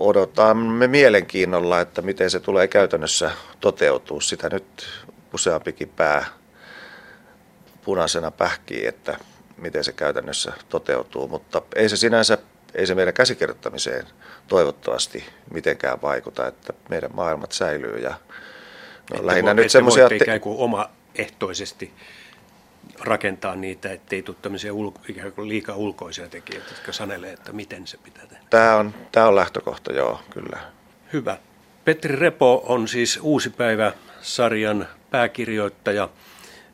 [0.00, 3.30] odotamme mielenkiinnolla, että miten se tulee käytännössä
[3.60, 4.20] toteutua.
[4.20, 4.88] Sitä nyt
[5.34, 6.24] useampikin pää
[7.84, 9.16] punaisena pähkii, että
[9.56, 12.38] miten se käytännössä toteutuu, mutta ei se sinänsä,
[12.74, 14.06] ei se meidän käsikirjoittamiseen
[14.48, 18.14] toivottavasti mitenkään vaikuta, että meidän maailmat säilyy ja
[19.14, 20.08] no, lähinnä nyt semmoisia...
[20.08, 20.16] Te...
[20.16, 21.92] ikään kuin omaehtoisesti
[23.00, 27.86] rakentaa niitä, ettei tule tämmöisiä ulko, ikään kuin liikaa ulkoisia tekijöitä, jotka sanelee, että miten
[27.86, 28.44] se pitää tehdä.
[28.50, 30.58] Tämä on, tämä on lähtökohta, joo, kyllä.
[31.12, 31.38] Hyvä.
[31.84, 36.08] Petri Repo on siis Uusi päivä sarjan pääkirjoittaja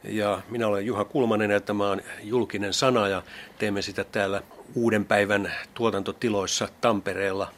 [0.05, 3.23] ja minä olen Juha Kulmanen ja tämä on julkinen sana ja
[3.59, 4.43] teemme sitä täällä
[4.75, 7.51] Uuden päivän tuotantotiloissa Tampereella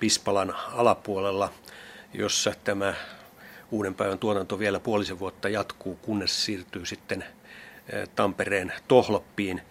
[0.00, 1.52] Pispalan alapuolella,
[2.14, 2.94] jossa tämä
[3.70, 7.24] Uuden päivän tuotanto vielä puolisen vuotta jatkuu, kunnes siirtyy sitten
[8.14, 9.62] Tampereen Tohloppiin.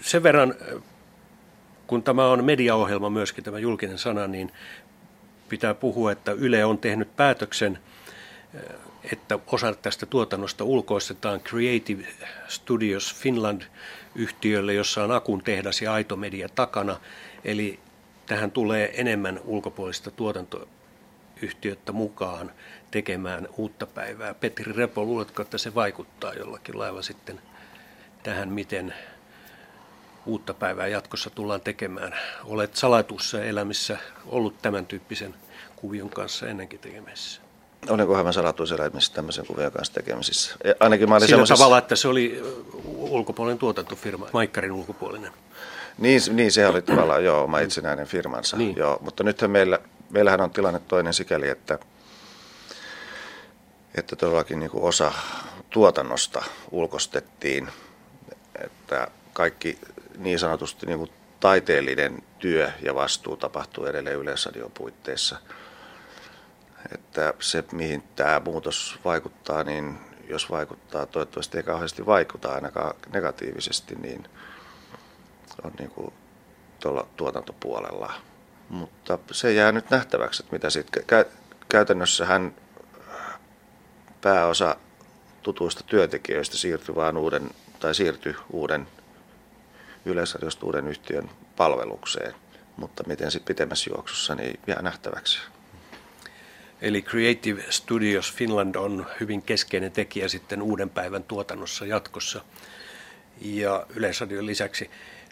[0.00, 0.54] Sen verran,
[1.86, 4.52] kun tämä on mediaohjelma myöskin, tämä julkinen sana, niin
[5.48, 7.78] pitää puhua, että Yle on tehnyt päätöksen,
[9.12, 12.04] että osa tästä tuotannosta ulkoistetaan Creative
[12.48, 13.62] Studios Finland
[14.14, 16.96] yhtiölle, jossa on Akun tehdas ja Aito Media takana.
[17.44, 17.78] Eli
[18.26, 22.52] tähän tulee enemmän ulkopuolista tuotantoyhtiötä mukaan
[22.90, 24.34] tekemään uutta päivää.
[24.34, 27.40] Petri Repo, luuletko, että se vaikuttaa jollakin lailla sitten
[28.22, 28.94] tähän, miten
[30.26, 32.14] uutta päivää jatkossa tullaan tekemään?
[32.44, 35.34] Olet salatussa elämissä ollut tämän tyyppisen
[35.76, 37.40] kuvion kanssa ennenkin tekemässä.
[37.88, 40.54] Olenkohan mä salatuissa elämissä tämmöisen kuvion kanssa tekemisissä?
[40.80, 41.64] Ainakin mä olin Sillä semmoisessa...
[41.64, 42.42] tavalla, että se oli
[42.84, 45.32] ulkopuolinen tuotantofirma, Maikkarin ulkopuolinen.
[45.98, 48.56] Niin, niin se oli tavallaan joo, oma itsenäinen firmansa.
[48.56, 48.76] Niin.
[48.76, 49.78] Joo, mutta nythän meillä,
[50.10, 51.78] meillähän on tilanne toinen sikäli, että
[53.98, 55.12] että todellakin niin kuin osa
[55.70, 57.68] tuotannosta ulkostettiin,
[58.64, 59.78] että kaikki
[60.18, 65.38] niin sanotusti niin kuin taiteellinen työ ja vastuu tapahtuu edelleen Yleisradion puitteissa.
[66.94, 73.94] Että se, mihin tämä muutos vaikuttaa, niin jos vaikuttaa, toivottavasti ei kauheasti vaikuta ainakaan negatiivisesti,
[73.94, 74.24] niin
[75.62, 76.12] on niin kuin
[76.80, 78.12] tuolla tuotantopuolella.
[78.68, 81.04] Mutta se jää nyt nähtäväksi, että mitä sitten
[81.68, 82.54] käytännössä hän
[84.20, 84.76] pääosa
[85.42, 87.50] tutuista työntekijöistä siirtyi vaan uuden,
[87.80, 88.86] tai siirtyi uuden
[90.04, 92.34] yleisradiosta uuden yhtiön palvelukseen.
[92.76, 95.38] Mutta miten sitten pitemmässä juoksussa, niin jää nähtäväksi.
[96.82, 102.44] Eli Creative Studios Finland on hyvin keskeinen tekijä sitten uuden päivän tuotannossa jatkossa
[103.40, 104.90] ja Yleisradion lisäksi.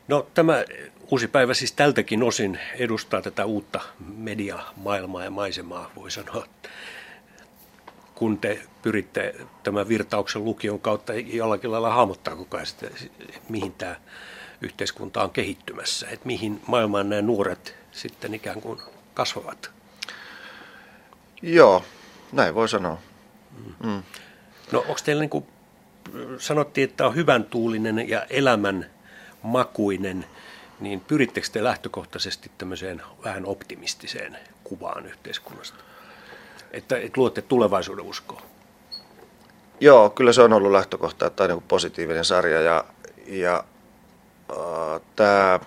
[0.08, 0.64] No tämä
[1.10, 6.46] uusi päivä siis tältäkin osin edustaa tätä uutta mediamaailmaa ja maisemaa, voi sanoa
[8.16, 12.86] kun te pyritte tämän virtauksen lukion kautta jollakin lailla hahmottaa koko ajan sitä,
[13.48, 13.96] mihin tämä
[14.60, 18.80] yhteiskunta on kehittymässä, että mihin maailmaan nämä nuoret sitten ikään kuin
[19.14, 19.70] kasvavat.
[21.42, 21.84] Joo,
[22.32, 22.98] näin voi sanoa.
[23.58, 23.90] Mm.
[23.90, 24.02] Mm.
[24.72, 25.46] No onko teillä niin kuin,
[26.38, 28.90] sanottiin, että on hyvän tuulinen ja elämän
[29.42, 30.26] makuinen,
[30.80, 35.84] niin pyrittekö te lähtökohtaisesti tämmöiseen vähän optimistiseen kuvaan yhteiskunnasta?
[36.70, 38.42] Että, että luotte tulevaisuuden uskoa?
[39.80, 42.84] Joo, kyllä se on ollut lähtökohta, että on niin positiivinen sarja ja,
[43.26, 43.64] ja
[44.50, 45.60] äh, tämä,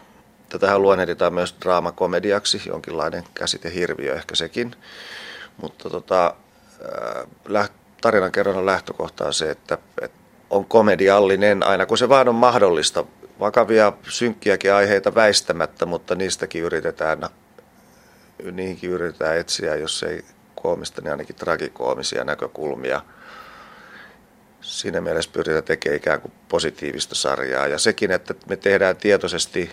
[0.50, 4.76] tätähän luonnehditaan myös draamakomediaksi, jonkinlainen käsitehirviö ehkä sekin.
[5.62, 6.34] Mutta tota,
[8.02, 13.06] tarinan kerronnan lähtökohta on se, että, että on komediallinen aina kun se vaan on mahdollista.
[13.40, 17.30] Vakavia, synkkiäkin aiheita väistämättä, mutta niistäkin yritetään,
[18.52, 20.26] niihinkin yritetään etsiä, jos ei
[20.62, 23.02] koomista, niin ainakin tragikoomisia näkökulmia.
[24.62, 27.68] Siinä mielessä pyritään tekemään ikään kuin positiivista sarjaa.
[27.68, 29.72] Ja sekin, että me tehdään tietoisesti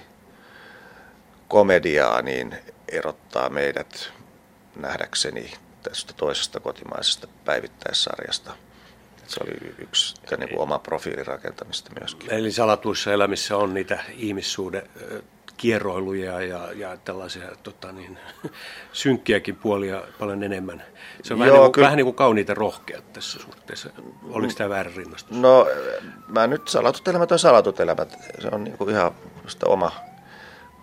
[1.49, 4.13] komediaa, niin erottaa meidät
[4.77, 8.57] nähdäkseni tästä toisesta kotimaisesta päivittäissarjasta.
[9.27, 12.33] Se oli yksi niin kuin oma profiilirakentamista myöskin.
[12.33, 14.83] Eli salatuissa elämissä on niitä ihmissuuden
[15.57, 18.19] kierroiluja ja, ja tällaisia tota niin,
[18.93, 20.83] synkkiäkin puolia paljon enemmän.
[21.23, 23.91] Se on Joo, vähän, niin kuin, vähän niin kuin kauniita rohkeat tässä suhteessa.
[24.31, 25.39] Oliko tämä väärä rinnastus?
[25.39, 25.67] No,
[26.29, 28.19] mä nyt salatut elämät on salatut elämät.
[28.39, 29.13] Se on niin kuin ihan
[29.65, 29.93] oma,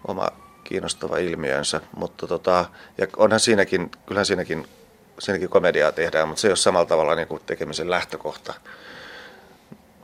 [0.08, 0.28] oma
[0.64, 2.66] kiinnostava ilmiönsä, mutta tota,
[2.98, 4.68] ja onhan siinäkin, kyllähän siinäkin,
[5.20, 8.54] siinäkin komediaa tehdään, mutta se ei ole samalla tavalla niin kuin tekemisen lähtökohta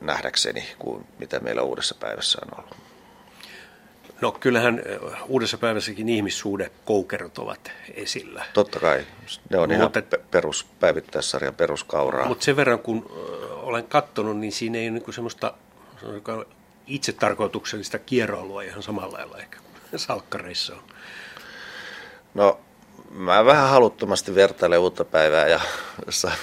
[0.02, 2.88] nähdäkseni kuin mitä meillä uudessa päivässä on ollut.
[4.22, 4.82] No kyllähän
[5.28, 8.46] uudessa päivässäkin ihmissuude koukerot ovat esillä.
[8.54, 9.06] Totta kai.
[9.50, 12.28] Ne on mutta, ihan perus, päivittäissarjan peruskauraa.
[12.28, 13.12] Mutta sen verran kun
[13.62, 15.54] olen katsonut, niin siinä ei ole niinku semmoista
[16.88, 19.58] itse tarkoituksellista kierroilua ihan samalla lailla ehkä
[19.90, 20.84] kuin salkkareissa on.
[22.34, 22.60] No
[23.12, 25.60] mä vähän haluttomasti vertailen uutta päivää ja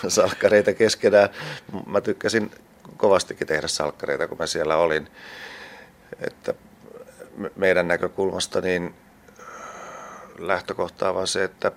[0.09, 1.29] salkkareita keskenään.
[1.87, 2.51] Mä tykkäsin
[2.97, 5.09] kovastikin tehdä salkkareita, kun mä siellä olin.
[6.21, 6.55] Että
[7.57, 8.95] meidän näkökulmasta niin
[10.39, 11.73] lähtökohta on se, että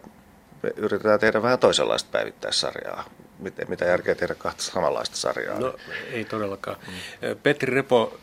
[0.63, 3.09] me yritetään tehdä vähän toisenlaista päivittäissarjaa.
[3.39, 5.59] Miten, mitä järkeä tehdä kahta samanlaista sarjaa?
[5.59, 5.75] No
[6.11, 6.77] ei todellakaan.
[6.87, 7.37] Mm.
[7.43, 8.19] Petri Repo,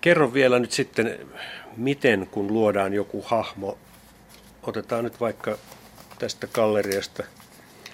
[0.00, 1.28] kerro vielä nyt sitten,
[1.76, 3.78] miten kun luodaan joku hahmo,
[4.62, 5.58] otetaan nyt vaikka
[6.18, 7.22] tästä galleriasta,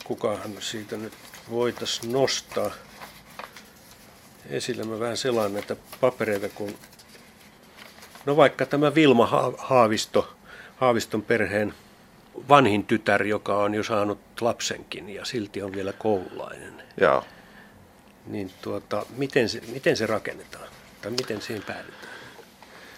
[0.05, 1.13] kukahan siitä nyt
[1.51, 2.71] voitaisiin nostaa
[4.51, 4.85] esille.
[4.85, 6.75] Mä vähän selaan näitä papereita, kun
[8.27, 10.37] No vaikka tämä Vilma Haavisto,
[10.77, 11.75] Haaviston perheen
[12.49, 16.83] vanhin tytär, joka on jo saanut lapsenkin ja silti on vielä koululainen.
[17.01, 17.25] Joo.
[18.27, 20.69] Niin tuota, miten, se, miten se rakennetaan?
[21.03, 22.13] Tai miten siihen päädytään?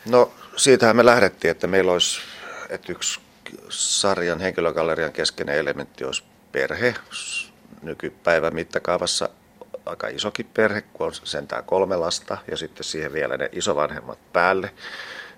[0.09, 2.21] No siitähän me lähdettiin, että meillä olisi,
[2.69, 3.21] että yksi
[3.69, 6.95] sarjan henkilögallerian keskeinen elementti olisi perhe.
[7.83, 9.29] Nykypäivän mittakaavassa
[9.87, 14.71] aika isokin perhe, kun on sentään kolme lasta ja sitten siihen vielä ne isovanhemmat päälle,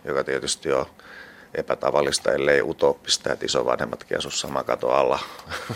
[0.05, 0.87] joka tietysti on
[1.55, 5.19] epätavallista, ellei utopista, että isovanhemmatkin asu sama kato alla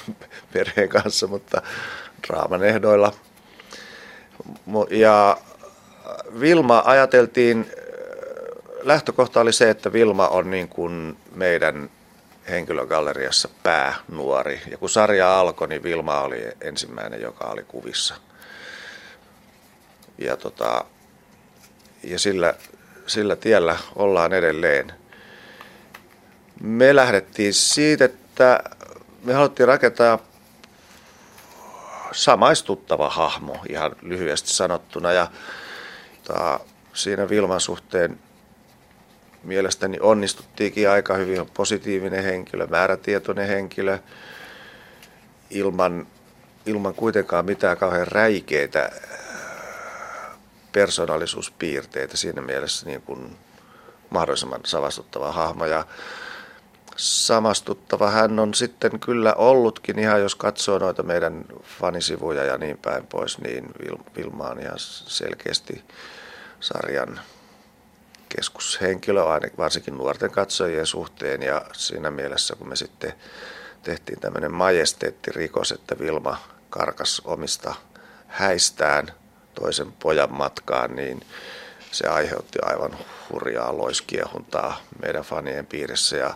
[0.52, 1.62] perheen kanssa, mutta
[2.26, 3.12] draaman ehdoilla.
[4.90, 5.36] Ja
[6.40, 7.70] Vilma ajateltiin,
[8.82, 11.90] lähtökohta oli se, että Vilma on niin kuin meidän
[12.50, 14.60] henkilögalleriassa päänuori.
[14.70, 18.14] Ja kun sarja alkoi, niin Vilma oli ensimmäinen, joka oli kuvissa–
[20.18, 20.84] ja, tota,
[22.04, 22.54] ja sillä,
[23.06, 24.92] sillä tiellä ollaan edelleen.
[26.60, 28.60] Me lähdettiin siitä, että
[29.24, 30.18] me haluttiin rakentaa
[32.12, 35.12] samaistuttava hahmo ihan lyhyesti sanottuna.
[35.12, 35.30] Ja
[36.24, 36.60] ta,
[36.94, 38.18] siinä Vilman suhteen
[39.42, 41.40] mielestäni onnistuttiinkin aika hyvin.
[41.40, 43.98] On positiivinen henkilö, määrätietoinen henkilö,
[45.50, 46.06] ilman,
[46.66, 48.90] ilman kuitenkaan mitään kauhean räikeitä
[50.78, 53.36] persoonallisuuspiirteitä siinä mielessä niin kuin
[54.10, 55.66] mahdollisimman savastuttava hahmo.
[55.66, 55.86] Ja
[56.96, 61.44] samastuttava hän on sitten kyllä ollutkin ihan, jos katsoo noita meidän
[61.80, 63.64] fanisivuja ja niin päin pois, niin
[64.16, 65.84] Vilma on ihan selkeästi
[66.60, 67.20] sarjan
[68.28, 69.22] keskushenkilö,
[69.58, 71.42] varsinkin nuorten katsojien suhteen.
[71.42, 73.12] Ja siinä mielessä, kun me sitten
[73.82, 76.38] tehtiin tämmöinen majesteettirikos, että Vilma
[76.70, 77.74] karkas omista
[78.28, 79.12] häistään–
[79.60, 81.26] toisen pojan matkaan, niin
[81.90, 82.98] se aiheutti aivan
[83.32, 86.34] hurjaa loiskiehuntaa meidän fanien piirissä ja,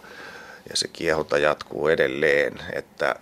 [0.70, 3.14] ja se kiehunta jatkuu edelleen, että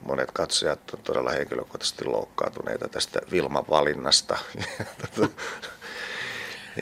[0.00, 4.38] monet katsojat on todella henkilökohtaisesti loukkaantuneita tästä Vilman valinnasta.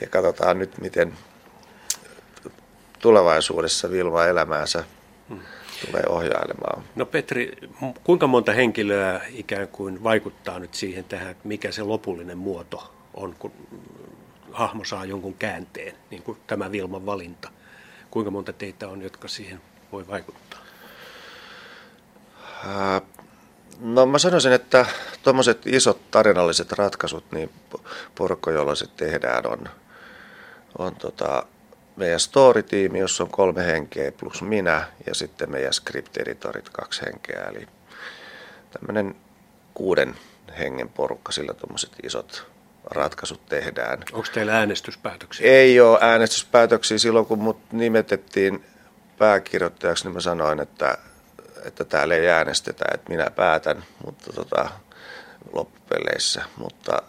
[0.01, 1.17] ja katsotaan nyt, miten
[2.99, 4.83] tulevaisuudessa Vilma elämäänsä
[5.85, 6.83] tulee ohjailemaan.
[6.95, 7.57] No Petri,
[8.03, 13.51] kuinka monta henkilöä ikään kuin vaikuttaa nyt siihen tähän, mikä se lopullinen muoto on, kun
[14.51, 17.49] hahmo saa jonkun käänteen, niin kuin tämä Vilman valinta.
[18.11, 19.61] Kuinka monta teitä on, jotka siihen
[19.91, 20.59] voi vaikuttaa?
[23.79, 24.85] No mä sanoisin, että
[25.23, 27.49] tuommoiset isot tarinalliset ratkaisut, niin
[28.15, 29.69] porukka, jolla se tehdään, on,
[30.77, 31.45] on tota,
[31.95, 37.43] meidän story-tiimi, jossa on kolme henkeä plus minä ja sitten meidän script-editorit kaksi henkeä.
[37.49, 37.67] Eli
[38.71, 39.15] tämmöinen
[39.73, 40.15] kuuden
[40.59, 42.45] hengen porukka, sillä tuommoiset isot
[42.85, 44.03] ratkaisut tehdään.
[44.13, 45.47] Onko teillä äänestyspäätöksiä?
[45.47, 46.97] Ei ole äänestyspäätöksiä.
[46.97, 48.65] Silloin kun mut nimetettiin
[49.17, 50.97] pääkirjoittajaksi, niin mä sanoin, että,
[51.65, 54.69] että täällä ei äänestetä, että minä päätän mutta tota,
[55.53, 56.43] loppupeleissä.
[56.57, 57.01] Mutta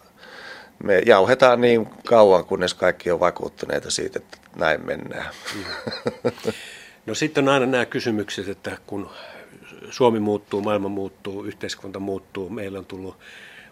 [0.83, 5.33] me jauhetaan niin kauan, kunnes kaikki on vakuuttuneita siitä, että näin mennään.
[7.05, 9.09] No sitten on aina nämä kysymykset, että kun
[9.89, 13.17] Suomi muuttuu, maailma muuttuu, yhteiskunta muuttuu, meillä on tullut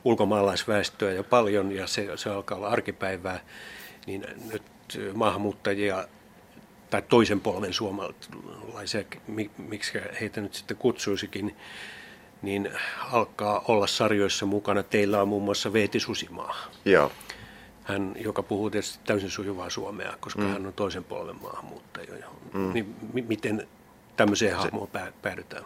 [0.03, 3.39] ulkomaalaisväestöä ja paljon ja se, se alkaa olla arkipäivää,
[4.05, 4.63] niin nyt
[5.13, 6.07] maahanmuuttajia
[6.89, 9.03] tai toisen polven suomalaisia,
[9.57, 11.55] miksi heitä nyt sitten kutsuisikin,
[12.43, 12.71] niin
[13.11, 14.83] alkaa olla sarjoissa mukana.
[14.83, 16.55] Teillä on muun muassa Veeti Susimaa.
[16.85, 17.11] Joo.
[17.83, 20.47] Hän, joka puhuu tietysti täysin sujuvaa suomea, koska mm.
[20.47, 22.27] hän on toisen polven maahanmuuttaja.
[22.53, 22.73] Mm.
[22.73, 23.67] Niin m- miten
[24.15, 24.89] tämmöiseen hahmoon
[25.21, 25.63] päädytään?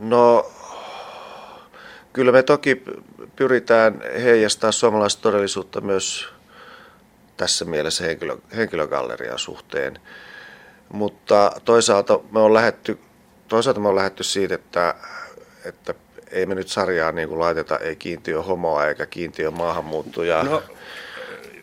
[0.00, 0.50] No
[2.12, 2.82] kyllä me toki
[3.36, 6.28] pyritään heijastaa suomalaista todellisuutta myös
[7.36, 9.98] tässä mielessä henkilö, henkilögallerian suhteen.
[10.92, 12.98] Mutta toisaalta me on lähetty,
[13.50, 14.94] toisaalta me on lähetty siitä, että,
[15.64, 15.94] että
[16.30, 20.42] ei me nyt sarjaa niin kuin laiteta, ei kiintiö homoa eikä kiintiö maahanmuuttuja.
[20.42, 20.62] No,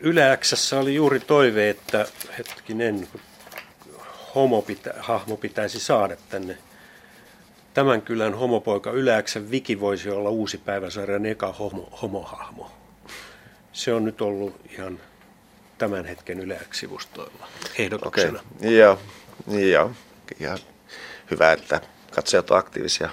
[0.02, 0.40] Yle
[0.80, 2.06] oli juuri toive, että
[2.38, 3.08] hetkinen,
[4.36, 6.58] homo pitä, hahmo pitäisi saada tänne
[7.74, 12.72] tämän kylän homopoika Yläksän Viki voisi olla uusi päiväsarjan eka homo, homohahmo.
[13.74, 15.00] Se on nyt ollut ihan
[15.78, 18.40] tämän hetken Yleäks-sivustoilla ehdotuksena.
[18.60, 18.72] Okay.
[18.72, 19.00] Joo,
[19.48, 19.92] joo.
[20.40, 20.60] Ihan
[21.32, 23.10] hyvä, että katsojat ovat aktiivisia.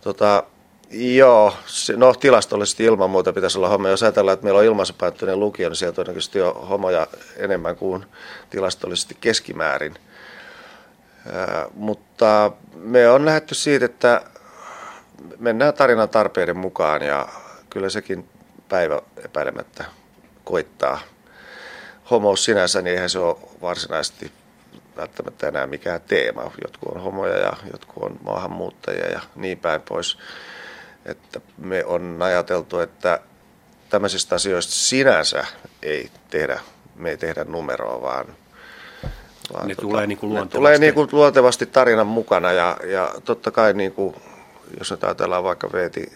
[0.00, 0.42] Tota,
[0.90, 1.54] joo,
[1.96, 3.88] no tilastollisesti ilman muuta pitäisi olla homo.
[3.88, 7.06] Jos ajatellaan, että meillä on ilmaisupäättöinen lukio, niin sieltä todennäköisesti on homoja
[7.36, 8.06] enemmän kuin
[8.50, 9.94] tilastollisesti keskimäärin–
[11.74, 14.22] mutta me on lähdetty siitä, että
[15.38, 17.28] mennään tarinan tarpeiden mukaan ja
[17.70, 18.28] kyllä sekin
[18.68, 19.84] päivä epäilemättä
[20.44, 21.00] koittaa.
[22.10, 24.32] Homous sinänsä, niin eihän se ole varsinaisesti
[25.00, 26.52] välttämättä enää mikään teema.
[26.62, 30.18] Jotkut on homoja ja jotkut on maahanmuuttajia ja niin päin pois.
[31.06, 33.20] Että me on ajateltu, että
[33.88, 35.44] tämmöisistä asioista sinänsä
[35.82, 36.60] ei tehdä,
[36.96, 38.26] me ei tehdä numeroa, vaan
[39.52, 40.56] vaan ne tota, tulee niin kuin luontevasti.
[40.58, 44.14] tulee niin kuin luontevasti tarinan mukana ja, ja totta kai niin kuin,
[44.78, 46.12] jos nyt ajatellaan vaikka Veeti,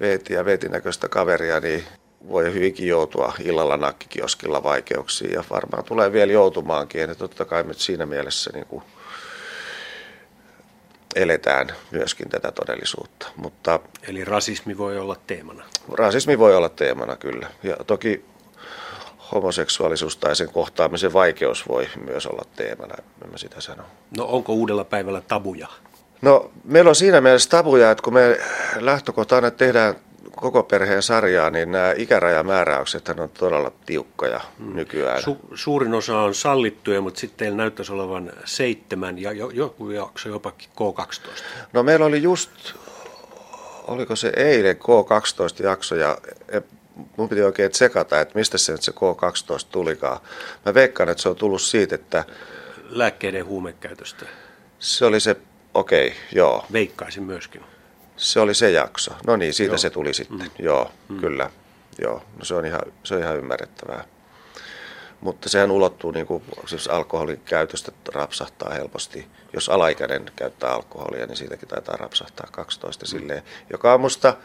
[0.00, 1.84] Veeti ja Veetin näköistä kaveria, niin
[2.28, 7.00] voi hyvinkin joutua illalla nakkikioskilla vaikeuksiin ja varmaan tulee vielä joutumaankin.
[7.00, 8.82] Ja totta kai me siinä mielessä niin kuin
[11.14, 13.26] eletään myöskin tätä todellisuutta.
[13.36, 15.64] Mutta, Eli rasismi voi olla teemana?
[15.92, 17.50] Rasismi voi olla teemana, kyllä.
[17.62, 18.24] Ja toki
[19.32, 22.94] homoseksuaalisuus tai sen kohtaamisen vaikeus voi myös olla teemana,
[23.24, 23.82] en mä sitä sano.
[24.16, 25.68] No onko uudella päivällä tabuja?
[26.22, 28.38] No meillä on siinä mielessä tabuja, että kun me
[28.80, 29.94] lähtökohta aina tehdään
[30.44, 34.76] koko perheen sarjaa, niin nämä ikärajamääräykset on todella tiukkoja hmm.
[34.76, 35.22] nykyään.
[35.22, 40.28] Su- suurin osa on sallittuja, mutta sitten teillä näyttäisi olevan seitsemän ja jo- joku jakso
[40.28, 41.30] jopa K12.
[41.72, 42.50] No meillä oli just,
[43.86, 46.18] oliko se eilen K12 jakso ja
[47.16, 50.20] mun piti oikein tsekata, että mistä se nyt se K12 tulikaan.
[50.66, 52.24] Mä veikkaan, että se on tullut siitä, että...
[52.88, 54.26] Lääkkeiden huumekäytöstä.
[54.78, 55.36] Se oli se,
[55.74, 56.66] okei, okay, joo.
[56.72, 57.73] Veikkaisin myöskin.
[58.16, 59.12] Se oli se jakso.
[59.26, 59.78] No niin, siitä joo.
[59.78, 60.38] se tuli sitten.
[60.38, 60.64] Mm.
[60.64, 61.20] Joo, mm.
[61.20, 61.50] kyllä.
[61.98, 64.04] Joo, no se on ihan, se on ihan ymmärrettävää.
[65.20, 69.26] Mutta sehän ulottuu, niin kuin, siis alkoholin käytöstä rapsahtaa helposti.
[69.52, 73.08] Jos alaikäinen käyttää alkoholia, niin siitäkin taitaa rapsahtaa 12 mm.
[73.08, 74.36] silleen, joka on musta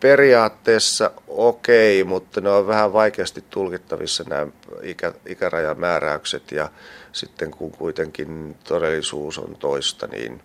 [0.00, 4.46] periaatteessa okei, okay, mutta ne on vähän vaikeasti tulkittavissa nämä
[4.82, 6.70] ikä, ikärajamääräykset ja
[7.12, 10.42] sitten kun kuitenkin todellisuus on toista, niin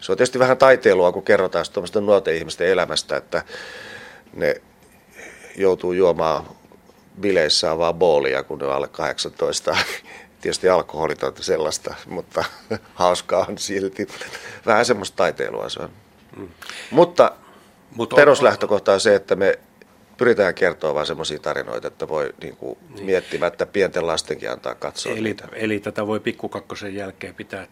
[0.00, 3.44] se on tietysti vähän taiteilua, kun kerrotaan tuommoista nuorten ihmisten elämästä, että
[4.32, 4.60] ne
[5.56, 6.44] joutuu juomaan
[7.20, 9.76] bileissään vaan boolia, kun ne on alle 18.
[10.40, 12.44] Tietysti alkoholitonta sellaista, mutta
[12.94, 14.08] hauskaa on silti.
[14.66, 15.90] Vähän semmoista taiteilua se on.
[16.36, 16.48] Mm.
[16.90, 17.32] Mutta
[17.96, 19.58] mutta Peruslähtökohta on se, että me
[20.16, 23.06] pyritään kertoa vain semmoisia tarinoita, että voi niin kuin niin.
[23.06, 25.48] miettimättä pienten lastenkin antaa katsoa eli, niitä.
[25.52, 27.66] eli tätä voi pikkukakkosen jälkeen pitää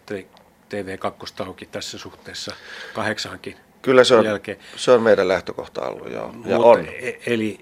[0.68, 2.54] TV2 auki tässä suhteessa
[2.94, 4.58] kahdeksankin Kyllä se on, jälkeen.
[4.76, 6.26] se on meidän lähtökohta ollut, joo.
[6.26, 6.88] Ja Mutta, on.
[6.88, 7.60] E- eli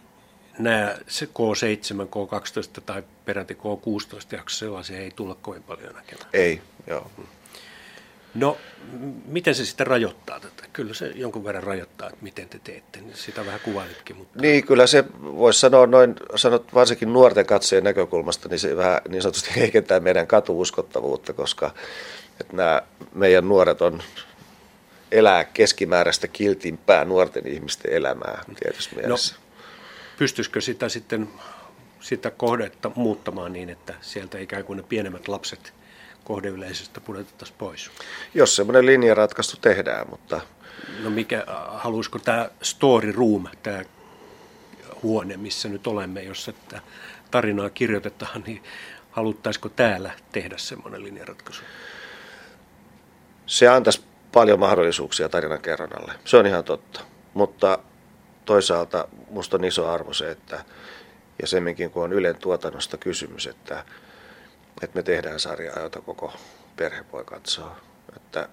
[0.59, 0.95] nämä
[1.25, 6.31] K7, K12 tai peräti K16 jakso sellaisia ei tulla kovin paljon näkemään.
[6.33, 7.11] Ei, joo.
[8.35, 8.57] No,
[9.27, 10.65] miten se sitten rajoittaa tätä?
[10.73, 13.01] Kyllä se jonkun verran rajoittaa, että miten te teette.
[13.15, 14.17] Sitä vähän kuvailitkin.
[14.17, 14.41] Mutta...
[14.41, 19.23] Niin, kyllä se voisi sanoa noin, sanot varsinkin nuorten katseen näkökulmasta, niin se vähän niin
[19.23, 21.71] sanotusti heikentää meidän katuuskottavuutta, koska
[22.41, 22.83] että nämä
[23.15, 24.03] meidän nuoret on
[25.13, 29.35] elää keskimääräistä kiltimpää nuorten ihmisten elämää tietysti no, mielessä.
[29.35, 29.41] No,
[30.19, 31.29] pystyisikö sitä sitten
[32.01, 35.75] sitä kohdetta muuttamaan niin, että sieltä ikään kuin ne pienemmät lapset
[36.25, 37.91] kohdeyleisöstä pudotettaisiin pois?
[38.35, 40.41] Jos semmoinen linjaratkaisu tehdään, mutta...
[41.03, 43.85] No mikä, haluaisiko tämä story room, tämä
[45.03, 46.83] huone, missä nyt olemme, jossa tätä
[47.31, 48.63] tarinaa kirjoitetaan, niin
[49.11, 51.63] haluttaisiko täällä tehdä semmoinen linjaratkaisu?
[53.47, 56.13] Se antaisi paljon mahdollisuuksia tarinan kerronnalle.
[56.25, 57.01] Se on ihan totta.
[57.35, 57.79] Mutta
[58.45, 60.65] toisaalta minusta on iso arvo se, että
[61.43, 63.85] ja semminkin kun on Ylen tuotannosta kysymys, että,
[64.83, 66.33] että me tehdään sarjaa, jota koko
[66.77, 67.77] perhe voi katsoa.
[68.17, 68.49] Että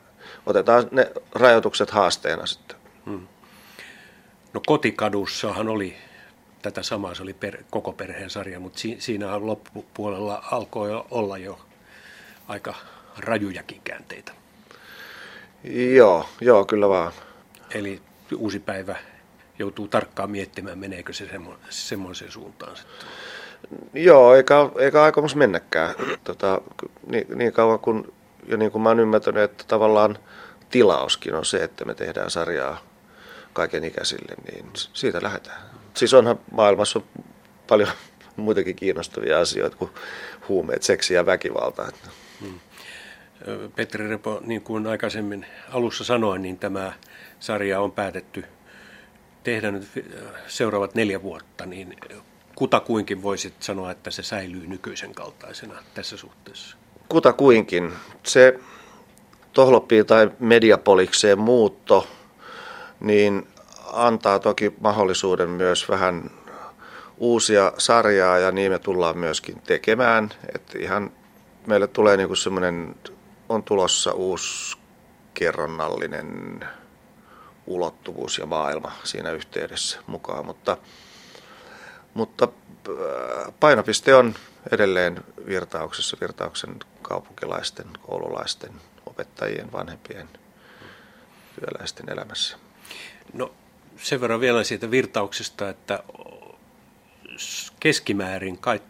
[0.45, 2.77] otetaan ne rajoitukset haasteena sitten.
[3.05, 3.27] Hmm.
[4.53, 5.97] No kotikadussahan oli
[6.61, 11.59] tätä samaa, se oli per, koko perheen sarja, mutta si, siinä loppupuolella alkoi olla jo
[12.47, 12.75] aika
[13.17, 14.42] rajujakin käänteitä.
[15.63, 17.11] Joo, joo, kyllä vaan.
[17.73, 18.01] Eli
[18.37, 18.95] uusi päivä
[19.59, 21.29] joutuu tarkkaan miettimään, meneekö se
[21.69, 23.07] semmoiseen suuntaan sitten.
[23.93, 25.95] Joo, eikä, eikä aikomus mennäkään.
[26.23, 26.61] Tota,
[27.07, 28.13] niin, niin kauan kuin,
[28.47, 30.17] ja niin kuin mä oon ymmärtänyt, että tavallaan
[30.69, 32.81] tilauskin on se, että me tehdään sarjaa
[33.53, 35.61] kaiken ikäisille, niin siitä lähdetään.
[35.93, 37.01] Siis onhan maailmassa
[37.67, 37.89] paljon
[38.35, 39.91] muitakin kiinnostavia asioita kuin
[40.49, 41.91] huumeet, seksi ja väkivalta.
[42.41, 42.59] Hmm.
[43.75, 46.93] Petri Repo, niin kuin aikaisemmin alussa sanoin, niin tämä
[47.39, 48.45] sarja on päätetty
[49.43, 49.87] tehdä nyt
[50.47, 51.95] seuraavat neljä vuotta, niin
[52.55, 56.77] kutakuinkin voisit sanoa, että se säilyy nykyisen kaltaisena tässä suhteessa?
[57.09, 57.93] Kutakuinkin.
[58.23, 58.59] Se
[59.53, 62.07] tohloppiin tai mediapolikseen muutto,
[62.99, 63.47] niin
[63.93, 66.31] antaa toki mahdollisuuden myös vähän
[67.17, 70.29] uusia sarjaa ja niin me tullaan myöskin tekemään.
[70.55, 71.11] Että ihan
[71.67, 72.95] meille tulee niinku semmoinen
[73.53, 74.77] on tulossa uusi
[75.33, 76.59] kerronnallinen
[77.67, 80.77] ulottuvuus ja maailma siinä yhteydessä mukaan, mutta,
[82.13, 82.47] mutta
[82.89, 84.35] äh, painopiste on
[84.71, 88.71] edelleen virtauksessa, virtauksen kaupunkilaisten, koululaisten,
[89.05, 90.29] opettajien, vanhempien,
[91.59, 92.57] työläisten elämässä.
[93.33, 93.53] No
[93.97, 96.03] sen verran vielä siitä virtauksesta, että
[97.79, 98.81] keskimäärin kai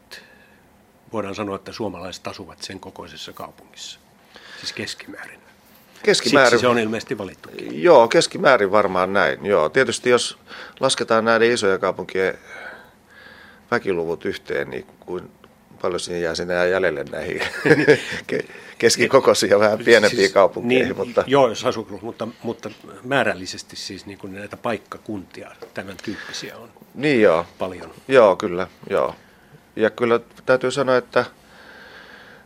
[1.14, 4.03] voidaan sanoa, että suomalaiset asuvat sen kokoisessa kaupungissa
[4.64, 5.40] siis keskimäärin.
[6.04, 6.50] Keskimäärin.
[6.50, 7.50] Siksi se on ilmeisesti valittu.
[7.72, 9.46] Joo, keskimäärin varmaan näin.
[9.46, 10.38] Joo, tietysti jos
[10.80, 12.38] lasketaan näiden isojen kaupunkien
[13.72, 15.32] väkiluvut yhteen, niin kuin
[15.82, 17.42] paljon sinne jää sinne jäljelle näihin
[18.78, 20.86] keskikokoisiin ja vähän pienempiin siis, kaupunkeihin.
[20.86, 21.24] Niin, mutta...
[21.28, 22.70] Joo, jos asuklus, mutta, mutta
[23.04, 27.46] määrällisesti siis niin kuin näitä paikkakuntia, tämän tyyppisiä on niin joo.
[27.60, 27.94] paljon.
[28.08, 28.68] Joo, kyllä.
[28.90, 29.16] Joo.
[29.76, 31.26] Ja kyllä täytyy sanoa, että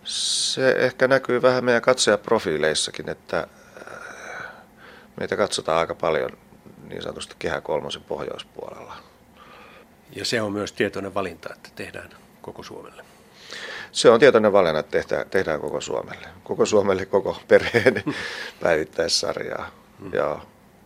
[0.07, 4.51] se ehkä näkyy vähän meidän katsojaprofiileissakin, että äh,
[5.19, 6.29] meitä katsotaan aika paljon
[6.89, 8.95] niin sanotusti Kehä kolmosen pohjoispuolella.
[10.15, 12.09] Ja se on myös tietoinen valinta, että tehdään
[12.41, 13.03] koko Suomelle.
[13.91, 16.27] Se on tietoinen valinta, että tehdään, tehdään koko Suomelle.
[16.43, 18.03] Koko Suomelle, koko perheen
[18.63, 19.71] päivittäissarjaa.
[19.99, 20.13] Hmm.
[20.13, 20.39] Ja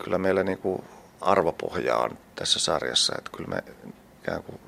[0.03, 0.83] kyllä meillä niin kuin
[1.21, 3.63] arvopohja on tässä sarjassa, että kyllä me
[4.23, 4.59] ikään kuin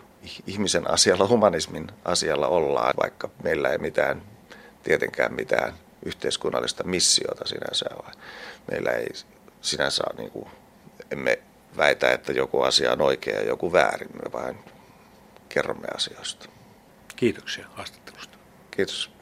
[0.48, 4.22] ihmisen asialla, humanismin asialla ollaan, vaikka meillä ei mitään
[4.84, 5.74] tietenkään mitään
[6.06, 8.12] yhteiskunnallista missiota sinänsä ole.
[8.72, 9.08] Meillä ei
[9.62, 10.48] sinänsä niin kuin,
[11.12, 11.40] emme
[11.78, 14.60] väitä, että joku asia on oikea ja joku väärin, me vain
[15.50, 16.50] kerromme asioista.
[17.16, 18.38] Kiitoksia haastattelusta.
[18.72, 19.13] Kiitos.